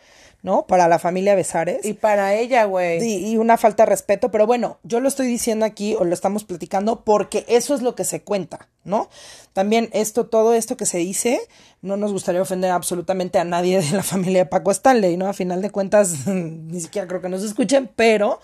[0.47, 0.65] ¿no?
[0.65, 1.85] Para la familia Besares.
[1.85, 3.03] Y para ella, güey.
[3.03, 6.13] Y, y una falta de respeto, pero bueno, yo lo estoy diciendo aquí o lo
[6.13, 9.09] estamos platicando porque eso es lo que se cuenta, ¿no?
[9.51, 11.41] También esto, todo esto que se dice,
[11.81, 15.27] no nos gustaría ofender absolutamente a nadie de la familia de Paco Stanley, ¿no?
[15.27, 18.39] A final de cuentas, ni siquiera creo que nos escuchen, pero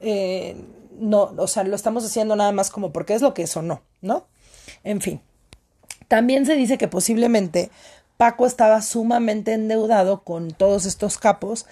[0.00, 0.62] eh,
[0.98, 3.62] no, o sea, lo estamos haciendo nada más como porque es lo que es o
[3.62, 4.26] no, ¿no?
[4.84, 5.22] En fin.
[6.06, 7.70] También se dice que posiblemente
[8.16, 11.66] Paco estaba sumamente endeudado con todos estos capos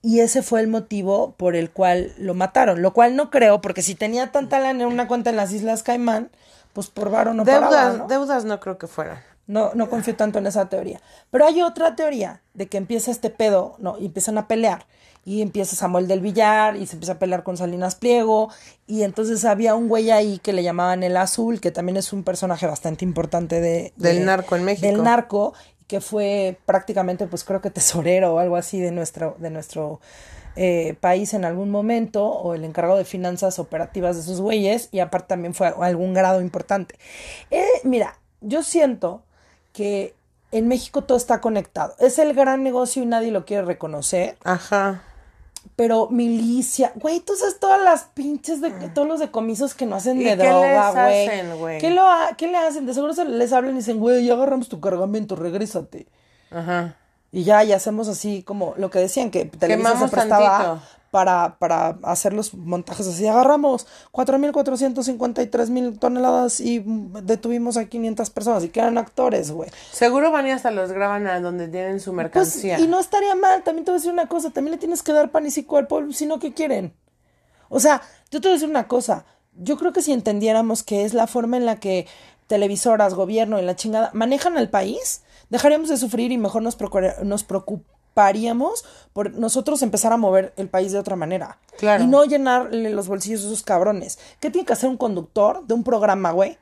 [0.00, 3.82] y ese fue el motivo por el cual lo mataron, lo cual no creo, porque
[3.82, 6.30] si tenía tanta lana en una cuenta en las Islas Caimán,
[6.72, 8.06] pues por varo no deudas, paraba, ¿no?
[8.06, 9.18] deudas no creo que fueran.
[9.46, 11.00] No, no confío tanto en esa teoría.
[11.30, 13.98] Pero hay otra teoría de que empieza este pedo, ¿no?
[13.98, 14.86] Y empiezan a pelear.
[15.28, 18.48] Y empieza Samuel del Villar y se empieza a pelear con Salinas Pliego.
[18.86, 22.24] Y entonces había un güey ahí que le llamaban el Azul, que también es un
[22.24, 24.86] personaje bastante importante de, Del de- narco en México.
[24.86, 25.52] Del narco,
[25.86, 30.00] que fue prácticamente, pues creo que tesorero o algo así de nuestro, de nuestro
[30.56, 35.00] eh, país en algún momento, o el encargado de finanzas operativas de esos güeyes, y
[35.00, 36.94] aparte también fue a algún grado importante.
[37.50, 39.22] Eh, mira, yo siento
[39.74, 40.14] que
[40.52, 41.94] en México todo está conectado.
[41.98, 45.02] Es el gran negocio y nadie lo quiere reconocer, Ajá.
[45.78, 50.20] Pero milicia, güey, tú sabes todas las pinches de todos los decomisos que no hacen
[50.20, 51.28] ¿Y de droga, güey.
[51.28, 51.78] hacen, güey?
[51.78, 52.84] ¿Qué, lo ha- ¿Qué le hacen?
[52.84, 56.08] De seguro se les hablan y dicen, güey, ya agarramos tu cargamento, regrésate.
[56.50, 56.96] Ajá.
[57.30, 60.97] Y ya, y hacemos así como lo que decían, que Televisa se prestaba tantito.
[61.10, 63.26] Para, para hacer los montajes así.
[63.26, 66.82] Agarramos 4.453 mil toneladas y
[67.22, 69.70] detuvimos a 500 personas y que eran actores, güey.
[69.92, 72.78] Seguro van y hasta los graban a donde tienen su Pues, mercancía.
[72.78, 75.12] y no estaría mal, también te voy a decir una cosa, también le tienes que
[75.12, 76.94] dar pan y cico al pueblo, si no, ¿qué quieren?
[77.68, 81.04] O sea, yo te voy a decir una cosa, yo creo que si entendiéramos que
[81.04, 82.06] es la forma en la que
[82.46, 87.16] televisoras, gobierno y la chingada manejan al país, dejaríamos de sufrir y mejor nos, procura-
[87.22, 87.44] nos
[88.18, 91.58] preocuparíamos por nosotros empezar a mover el país de otra manera.
[91.78, 92.02] Claro.
[92.04, 94.18] Y no llenarle los bolsillos a esos cabrones.
[94.40, 96.58] ¿Qué tiene que hacer un conductor de un programa, güey?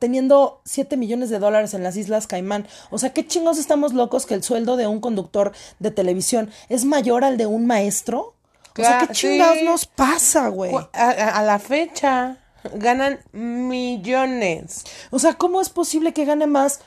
[0.00, 2.66] teniendo 7 millones de dólares en las Islas Caimán.
[2.90, 6.84] O sea, qué chingos estamos locos que el sueldo de un conductor de televisión es
[6.84, 8.34] mayor al de un maestro.
[8.76, 9.64] O sea, qué chingados sí.
[9.64, 10.74] nos pasa, güey.
[10.74, 12.38] A, a- a la fecha
[12.74, 14.82] ganan millones.
[15.12, 16.80] O sea, ¿cómo es posible que gane más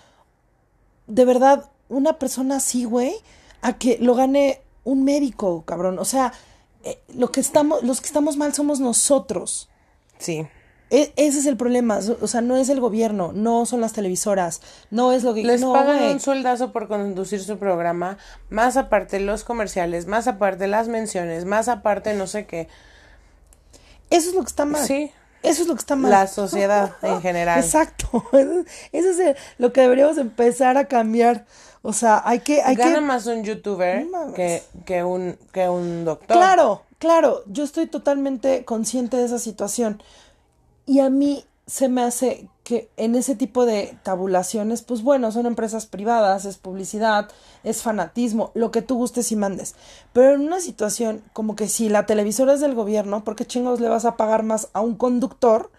[1.08, 3.14] de verdad una persona así, güey,
[3.62, 6.00] a que lo gane un médico, cabrón?
[6.00, 6.34] O sea,
[6.84, 9.70] eh, lo que estamos, los que estamos mal somos nosotros.
[10.18, 10.48] Sí.
[10.90, 14.62] E- ese es el problema, o sea, no es el gobierno, no son las televisoras,
[14.90, 15.42] no es lo que...
[15.42, 18.18] Les no, pagan un sueldazo por conducir su programa,
[18.50, 22.68] más aparte los comerciales, más aparte las menciones, más aparte no sé qué.
[24.10, 24.86] Eso es lo que está mal.
[24.86, 25.12] Sí.
[25.44, 26.12] Eso es lo que está mal.
[26.12, 27.60] La sociedad en general.
[27.64, 28.26] Exacto.
[28.92, 31.46] Eso es lo que deberíamos empezar a cambiar.
[31.82, 32.62] O sea, hay que...
[32.62, 33.02] Hay Gana que...
[33.02, 36.38] más un youtuber No que, que un que un doctor.
[36.38, 40.02] Claro, claro, yo estoy totalmente consciente de esa situación.
[40.86, 45.46] Y a mí se me hace que en ese tipo de tabulaciones, pues bueno, son
[45.46, 47.30] empresas privadas, es publicidad,
[47.64, 49.76] es fanatismo, lo que tú gustes y mandes.
[50.14, 53.80] Pero en una situación como que si la televisora es del gobierno, ¿por qué chingados
[53.80, 55.72] le vas a pagar más a un conductor?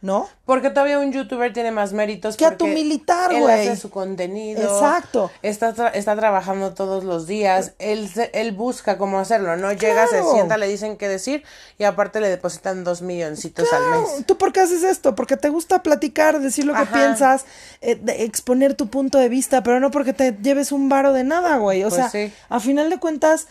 [0.00, 0.28] ¿No?
[0.44, 3.66] Porque todavía un youtuber tiene más méritos Que a tu militar, él güey.
[3.66, 4.62] hace su contenido.
[4.62, 5.28] Exacto.
[5.42, 7.72] Está, tra- está trabajando todos los días.
[7.80, 9.72] Él, él busca cómo hacerlo, ¿no?
[9.72, 11.42] Llega, se sienta, le dicen qué decir
[11.78, 14.24] y aparte le depositan dos milloncitos al mes.
[14.24, 15.16] ¿Tú por qué haces esto?
[15.16, 17.44] Porque te gusta platicar, decir lo que piensas,
[17.80, 21.56] eh, exponer tu punto de vista, pero no porque te lleves un varo de nada,
[21.56, 21.82] güey.
[21.82, 22.32] O Pues sea, sí.
[22.48, 23.48] a final de cuentas,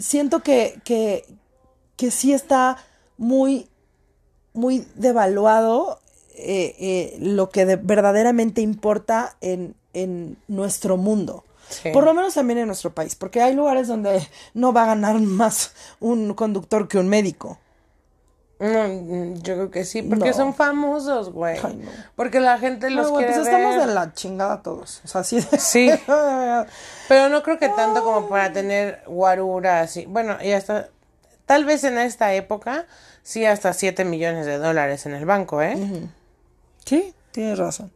[0.00, 1.24] siento que, que,
[1.96, 2.76] que sí está
[3.18, 3.68] muy,
[4.52, 6.00] muy devaluado
[6.34, 11.44] eh, eh, lo que de- verdaderamente importa en, en nuestro mundo.
[11.68, 11.90] Sí.
[11.92, 15.18] Por lo menos también en nuestro país, porque hay lugares donde no va a ganar
[15.20, 17.58] más un conductor que un médico.
[18.58, 20.34] No, mm, yo creo que sí, porque No.
[20.34, 21.58] son famosos, güey.
[21.62, 21.70] No.
[22.16, 25.00] Porque la gente los güey, quiere pues estamos de la chingada todos.
[25.04, 25.40] O sea, sí.
[25.58, 25.90] Sí.
[27.08, 30.04] Pero no creo que tanto como para tener guarura así.
[30.06, 30.88] Bueno, y hasta,
[31.46, 32.84] tal vez en esta época,
[33.22, 35.76] sí hasta 7 millones de dólares en el banco, ¿eh?
[36.84, 37.92] sí, tienes razón.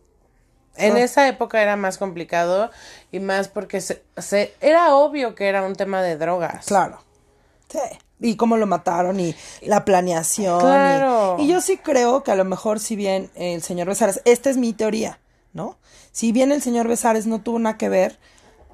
[0.77, 2.71] En esa época era más complicado
[3.13, 6.67] y más porque se, se, era obvio que era un tema de drogas.
[6.67, 7.01] Claro.
[7.69, 7.79] Sí.
[8.21, 10.59] Y cómo lo mataron y la planeación.
[10.59, 11.37] y- Claro.
[11.39, 14.57] Y, yo sí creo que a lo mejor si bien el señor Besares, esta es
[14.57, 15.21] mi teoría,
[15.53, 15.79] ¿no?
[16.11, 18.19] Si bien el señor Besares no tuvo nada que ver,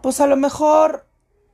[0.00, 1.04] pues a lo mejor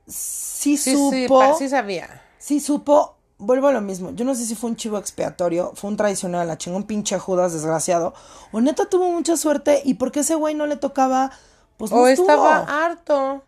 [0.07, 1.43] sí, Sí, supo.
[1.57, 2.21] sí, sí sabía.
[2.39, 4.11] Sí supo, vuelvo a lo mismo.
[4.11, 6.87] Yo no sé si fue un chivo expiatorio, fue un traicionero a la chingón, un
[6.87, 8.13] pinche Judas desgraciado.
[8.51, 11.31] O neta tuvo mucha suerte y porque ese güey no le tocaba,
[11.77, 12.29] pues no O estuvo.
[12.29, 13.43] estaba harto.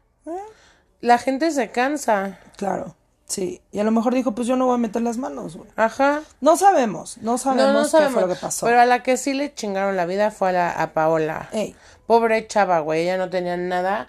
[1.02, 2.40] La gente se cansa.
[2.58, 3.62] Claro, sí.
[3.72, 5.70] Y a lo mejor dijo, pues yo no voy a meter las manos, güey.
[5.78, 6.22] Ajá.
[6.42, 8.14] No sabemos, no sabemos No, no qué sabemos.
[8.14, 8.66] fue lo que pasó.
[8.66, 11.50] Pero a la que sí le chingaron la vida fue a, la, a Paola.
[11.54, 11.76] Ey.
[12.06, 13.04] Pobre chava, güey.
[13.04, 14.08] Ella no tenía nada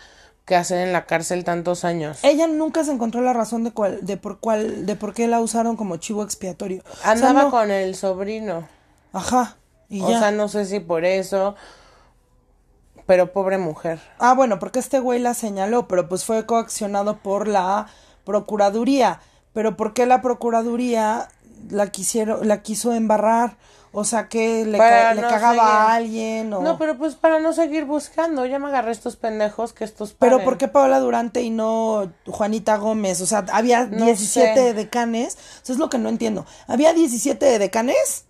[0.51, 2.19] que hacer en la cárcel tantos años.
[2.25, 5.39] Ella nunca se encontró la razón de cuál, de por cuál, de por qué la
[5.41, 6.83] usaron como chivo expiatorio.
[6.93, 8.67] O sea, Andaba no- con el sobrino.
[9.13, 9.57] Ajá.
[9.89, 10.19] Y O ya.
[10.19, 11.55] sea, no sé si por eso.
[13.07, 14.01] Pero pobre mujer.
[14.19, 17.87] Ah, bueno, porque este güey la señaló, pero pues fue coaccionado por la
[18.25, 19.21] Procuraduría.
[19.53, 21.29] Pero ¿por qué la Procuraduría
[21.69, 23.57] la quisieron, la quiso embarrar?
[23.93, 25.61] O sea, que le, cagaba seguir.
[25.61, 26.61] a alguien o...
[26.63, 28.47] No, pero pues para no seguir buscando.
[28.47, 30.45] Ya me agarré estos pendejos que estos Pero.
[30.45, 33.21] ¿por qué Paola Durante y no Juanita Gómez?
[33.21, 34.75] O sea, había No 17 sé.
[34.75, 35.37] decanes.
[35.63, 36.47] Eso es lo que no entiendo.
[36.69, 38.27] Había 17 decanes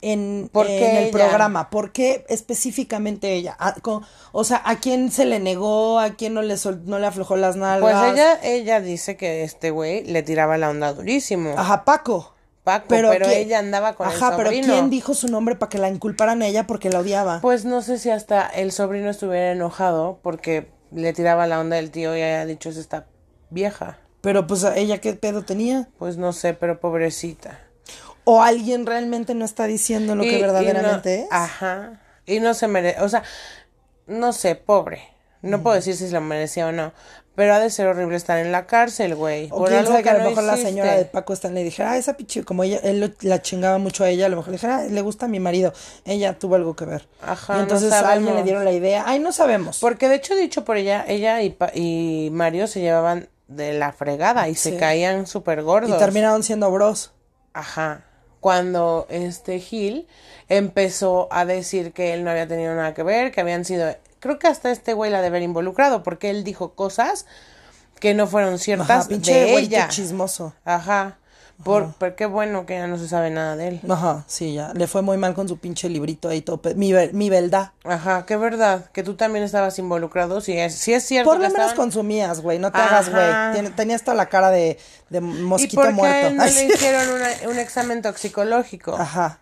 [0.00, 1.12] en, ¿Por en el ella?
[1.12, 1.70] programa.
[1.70, 3.54] ¿Por qué específicamente ella?
[3.60, 6.00] A- co- o sea, ¿a quién se le negó?
[6.00, 8.00] ¿A quién no le, sol- no le aflojó las nalgas?
[8.00, 11.54] Pues ella, ella dice que este güey le tiraba la onda durísimo.
[11.56, 12.33] Ajá, Paco.
[12.64, 14.72] Paco, pero, ¿quién- ella andaba con Ajá, el pero sobrino.
[14.72, 17.40] ¿quién dijo su nombre para que la inculparan a ella porque la odiaba?
[17.42, 21.90] Pues no sé si hasta el sobrino estuviera enojado porque le tiraba la onda del
[21.90, 23.06] tío y haya dicho es esta
[23.50, 23.98] vieja.
[24.22, 25.88] Pero pues ¿a ella qué pedo tenía.
[25.98, 27.60] Pues no sé, pero pobrecita.
[28.24, 31.28] O alguien realmente no está diciendo lo Y- que verdaderamente no- es.
[31.30, 32.00] Ajá.
[32.24, 33.22] Y no se merece, o sea,
[34.06, 35.02] no sé, pobre.
[35.42, 36.94] No puedo decir si se lo merecía o no.
[37.36, 39.46] Pero ha de ser horrible estar en la cárcel, güey.
[39.50, 41.64] O por quién algo sabe que a lo no mejor la señora de Paco Stanley
[41.64, 44.36] dijera, ah, esa pinche, como ella, él lo- la chingaba mucho a ella, a lo
[44.36, 45.72] mejor le dijera, ah, le gusta a mi marido.
[46.04, 47.08] Ella tuvo algo que ver.
[47.22, 49.02] Ajá, y no entonces a alguien le dieron la idea.
[49.06, 49.80] Ay, no sabemos.
[49.80, 53.92] Porque de hecho, dicho por ella, ella y, Pa- y Mario se llevaban de la
[53.92, 55.98] fregada y se caían súper y gordos.
[55.98, 57.12] terminaron siendo bros.
[57.52, 58.04] Ajá.
[58.38, 60.06] Cuando este Gil
[60.48, 63.94] empezó a decir que él no había tenido nada que ver, que habían sido.
[64.24, 67.26] Creo que hasta este güey la de haber involucrado, porque él dijo cosas
[68.00, 69.86] que no fueron ciertas Ajá, pinche de güey ella.
[69.88, 70.54] chismoso.
[70.64, 71.18] Ajá.
[71.62, 73.80] Por, pero qué bueno que ya no se sabe nada de él.
[73.88, 74.72] Ajá, sí, ya.
[74.74, 76.56] Le fue muy mal con su pinche librito ahí todo.
[76.60, 77.70] pe- Mi, mi verdad.
[77.84, 81.42] Ajá, qué verdad, que tú también estabas involucrado, si es, si es cierto Por lo
[81.42, 82.58] menos estaban- consumías, güey.
[82.58, 83.22] No te hagas, güey.
[83.22, 83.52] Ajá.
[83.76, 84.78] Tenías toda la cara de,
[85.10, 86.26] de ¿Y mosquito qué a muerto.
[86.26, 88.96] él no le hicieron una- un examen toxicológico?
[88.96, 89.38] Ajá.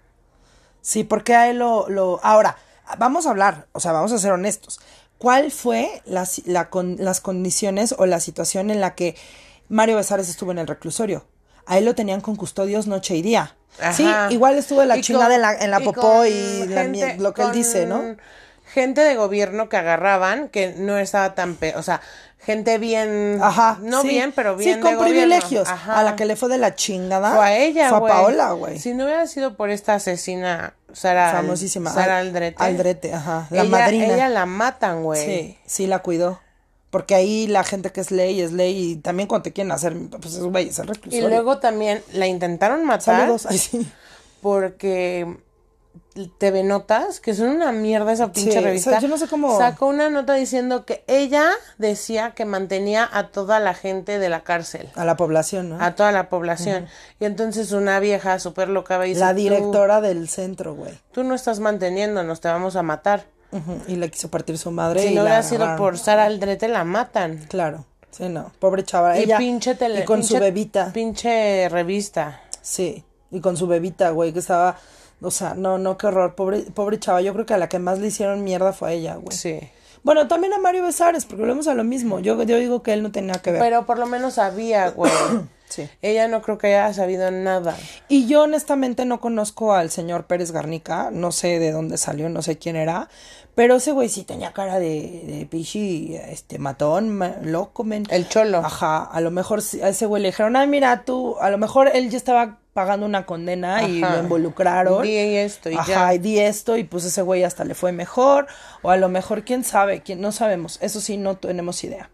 [0.82, 2.20] Sí, porque a él lo, lo...
[2.22, 2.56] Ahora,
[2.98, 4.80] vamos a hablar, o sea, vamos a ser honestos.
[5.18, 9.14] ¿Cuál fue la, si- la con- las condiciones o la situación en la que
[9.68, 11.26] Mario Besares estuvo en el reclusorio?
[11.66, 13.56] A él lo tenían con custodios noche y día.
[13.92, 16.30] Sí, igual estuvo la chingada en la, en la y popó y
[16.74, 18.16] gente- lo que él dice, ¿no?
[18.64, 22.00] Gente de gobierno que agarraban que no estaba tan pe o sea,
[22.44, 23.78] gente bien Ajá.
[23.82, 24.08] no sí.
[24.08, 25.68] bien, pero bien Sí, con de privilegios.
[25.68, 25.98] Ajá.
[25.98, 27.36] A la que le fue de la chingada.
[27.36, 28.12] fue a ella, Fue a güey.
[28.12, 28.78] Paola, güey.
[28.78, 31.92] Si no hubiera sido por esta asesina Sara Famosísima.
[31.92, 32.62] Sara Al- Aldrete.
[32.62, 33.46] Aldrete, ajá.
[33.50, 34.14] La ella, madrina.
[34.14, 35.24] Ella la matan, güey.
[35.24, 36.40] Sí, sí la cuidó.
[36.90, 39.96] Porque ahí la gente que es ley es ley y también cuando te quieren hacer,
[40.20, 41.28] pues es güey, es el Y reclusorio.
[41.30, 43.46] luego también la intentaron matar Saludos.
[43.48, 43.88] Ay, sí.
[44.42, 45.38] porque
[46.38, 49.00] TV Notas, que son una mierda esa pinche Sí, o sea, revista.
[49.00, 51.48] yo no sé cómo- Sacó una nota diciendo que ella
[51.78, 54.90] decía que mantenía a toda la gente de la cárcel.
[54.94, 55.82] A la población, ¿no?
[55.82, 56.86] A toda la población.
[57.18, 60.92] Y entonces una vieja súper loca dice, la "Tú- directora del centro, güey.
[61.12, 63.24] Tú, no estás manteniéndonos, te vamos a matar.
[63.86, 65.02] Y le quiso partir su madre.
[65.02, 67.38] Si y no hubiera sido por Sara Aldrete, la matan.
[67.48, 67.84] Claro.
[68.10, 68.50] Sí, no.
[68.58, 69.18] Pobre chava.
[69.18, 69.38] Y Ella.
[69.38, 70.90] pinche tele, y con pinche- su bebita.
[70.92, 72.40] Pinche revista.
[72.62, 73.04] Sí.
[73.30, 74.76] Y con su bebita, güey, que estaba.
[75.22, 76.34] O sea, no, no, qué horror.
[76.34, 77.20] Pobre, pobre chava.
[77.20, 79.36] Yo creo que a la que más le hicieron mierda fue a ella, güey.
[79.36, 79.58] Sí.
[80.04, 82.18] Bueno, también a Mario Besares, porque volvemos a lo mismo.
[82.18, 83.60] Yo, yo digo que él no tenía que ver.
[83.60, 85.12] Pero por lo menos sabía, güey.
[85.72, 85.88] Sí.
[86.02, 87.74] Ella no creo que haya sabido nada.
[88.06, 92.42] Y yo honestamente no conozco al señor Pérez Garnica, no sé de dónde salió, no
[92.42, 93.08] sé quién era,
[93.54, 98.04] pero ese güey sí tenía cara de, de pichi, este, matón, ma- loco, men.
[98.10, 98.58] El cholo.
[98.58, 101.90] Ajá, a lo mejor a ese güey le dijeron, ay, mira, tú, a lo mejor
[101.94, 105.02] él ya estaba pagando una condena y lo involucraron.
[105.02, 106.14] Di esto y Ajá, ya.
[106.14, 108.46] y di esto y pues ese güey hasta le fue mejor,
[108.82, 112.10] o a lo mejor, quién sabe, quién, no sabemos, eso sí, no tenemos idea.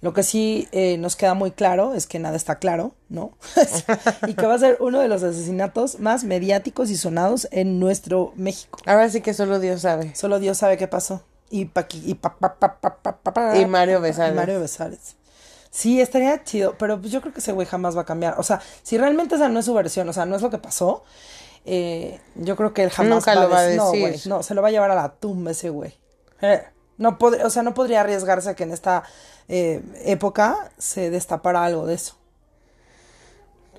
[0.00, 3.36] Lo que sí eh, nos queda muy claro es que nada está claro, ¿no?
[4.26, 8.32] y que va a ser uno de los asesinatos más mediáticos y sonados en nuestro
[8.34, 8.80] México.
[8.86, 10.12] Ahora sí que solo Dios sabe.
[10.16, 11.22] Solo Dios sabe qué pasó.
[11.50, 11.70] Y,
[12.04, 14.32] y, pa- pa- pa- pa- pa- pa- pa- Y Mario Besares.
[14.32, 15.14] y Mario Besares.
[15.74, 18.34] Sí, estaría chido, pero pues yo creo que ese güey jamás va a cambiar.
[18.38, 20.58] O sea, si realmente esa no es su versión, o sea, no es lo que
[20.58, 21.02] pasó,
[21.64, 24.00] eh, yo creo que él jamás Nunca lo va a dec- No, decir.
[24.00, 25.94] güey, no, se lo va a llevar a la tumba ese güey.
[26.42, 26.62] Eh,
[26.98, 29.02] no pod- o sea, no podría arriesgarse a que en esta
[29.48, 32.16] eh, época se destapara algo de eso.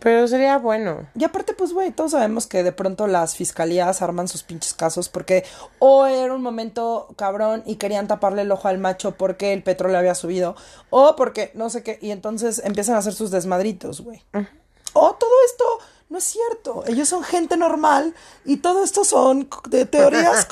[0.03, 1.07] Pero sería bueno.
[1.15, 5.07] Y aparte, pues, güey, todos sabemos que de pronto las fiscalías arman sus pinches casos
[5.07, 5.45] porque
[5.79, 9.97] o era un momento cabrón y querían taparle el ojo al macho porque el petróleo
[9.97, 10.57] había subido,
[10.89, 14.21] o porque no sé qué, y entonces empiezan a hacer sus desmadritos, güey.
[14.91, 15.63] O todo esto
[16.09, 16.83] no es cierto.
[16.85, 18.13] Ellos son gente normal
[18.45, 20.45] y todo esto son de teorías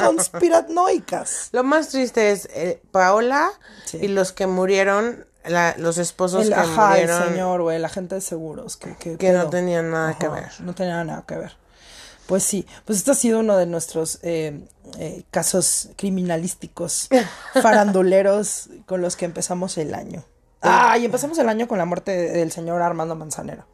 [0.65, 1.49] conspiranoicas.
[1.51, 3.51] Lo más triste es eh, Paola
[3.85, 3.97] Sí.
[4.01, 7.29] y los que murieron, la- los esposos El, que ajá, el murieron.
[7.29, 8.77] señor, güey, la gente de seguros.
[8.77, 10.49] Que, que, Que no tenían nada que ver.
[10.59, 11.57] No tenía nada que ver.
[12.27, 14.65] Pues sí, pues este ha sido uno de nuestros eh,
[14.99, 17.09] eh, casos criminalísticos,
[17.61, 20.23] faranduleros con los que empezamos el año.
[20.61, 23.65] Ah, y empezamos el año con la muerte de- del señor Armando Manzanero.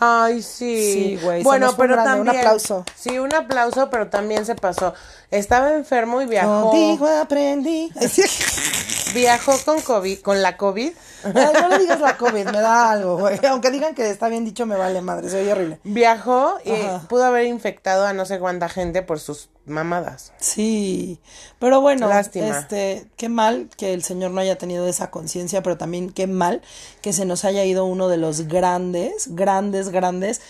[0.00, 0.92] Ay, sí.
[0.92, 2.20] Sí, güey, Bueno, pero grande.
[2.20, 2.38] Un también.
[2.46, 2.84] aplauso.
[2.96, 4.94] Sí, un aplauso, pero también se pasó.
[5.30, 6.70] Estaba enfermo y viajó.
[6.70, 7.92] Contigo aprendí.
[9.14, 10.92] Viajó con COVID, con la COVID.
[11.24, 13.38] Ay, no le digas la COVID, me da algo, güey.
[13.48, 15.80] Aunque digan que está bien dicho, me vale madre, se oye horrible.
[15.82, 17.02] Viajó y Ajá.
[17.08, 20.32] pudo haber infectado a no sé cuánta gente por sus mamadas.
[20.38, 21.18] Sí,
[21.58, 22.58] pero bueno, Lástima.
[22.58, 26.60] este, qué mal que el señor no haya tenido esa conciencia, pero también qué mal
[27.02, 30.40] que se nos haya ido uno de los grandes, grandes, grandes.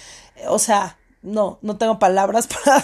[0.48, 2.82] O sea, no, no tengo palabras para.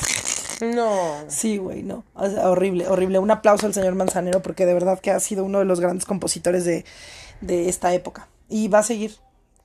[0.61, 0.95] No.
[1.29, 2.05] Sí, güey, no.
[2.15, 3.19] O sea, horrible, horrible.
[3.19, 6.07] Un aplauso al señor Manzanero porque de verdad que ha sido uno de los grandes
[6.07, 6.85] compositores de,
[7.41, 8.29] de esta época.
[8.49, 9.17] Y va a seguir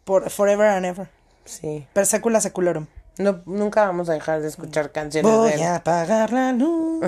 [0.04, 1.10] por forever and ever.
[1.46, 1.86] Sí.
[1.94, 2.88] Per secula seculorum.
[3.18, 5.64] No, nunca vamos a dejar de escuchar canciones de él.
[5.64, 7.06] a apagar la luz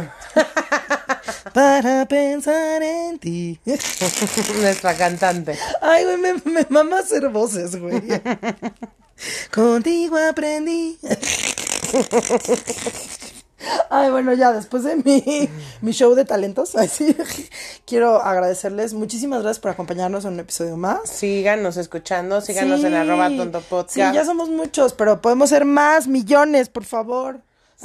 [1.54, 3.60] para pensar en ti.
[4.62, 5.58] Nuestra cantante.
[5.82, 8.01] Ay, güey, me, me mama hacer voces, güey.
[9.54, 10.99] Contigo aprendí.
[13.89, 15.49] Ay, bueno, ya después de mi,
[15.82, 17.16] mi show de talentos, así,
[17.86, 18.93] quiero agradecerles.
[18.93, 21.09] Muchísimas gracias por acompañarnos en un episodio más.
[21.09, 22.95] Síganos escuchando, síganos en Sí.
[22.97, 23.91] arroba tonto podcast.
[23.93, 27.39] Sí, ya somos muchos, pero podemos ser más, millones, por favor.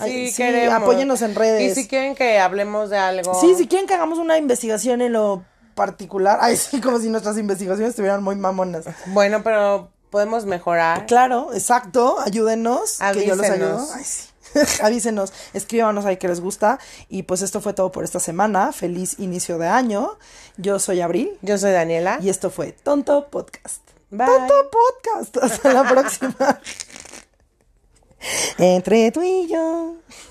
[0.05, 0.75] Sí, queremos.
[0.75, 1.77] Apóyenos en redes.
[1.77, 3.41] Y si quieren que hablemos de algo.
[3.41, 5.43] Sí, si quieren que hagamos una investigación en lo
[5.75, 6.39] particular.
[6.41, 8.85] Ay, sí, como si nuestras investigaciones estuvieran muy mamonas.
[9.07, 11.07] Bueno, pero podemos mejorar.
[11.07, 13.79] Claro, exacto, ayúdenos, que yo los ayudo.
[13.79, 13.91] Avísenos.
[13.95, 14.29] Ay, sí.
[14.83, 16.79] Avísenos, escríbanos ahí que les gusta.
[17.09, 18.73] Y pues esto fue todo por esta semana.
[18.73, 20.19] Feliz inicio de año.
[20.57, 22.19] Yo soy Abril Yo soy Daniela.
[22.21, 23.83] y esto fue Tonto Podcast.
[24.11, 24.27] Bye.
[24.27, 25.37] Tonto Podcast.
[25.43, 26.61] Hasta la próxima.
[28.59, 29.95] Entre tú y yo.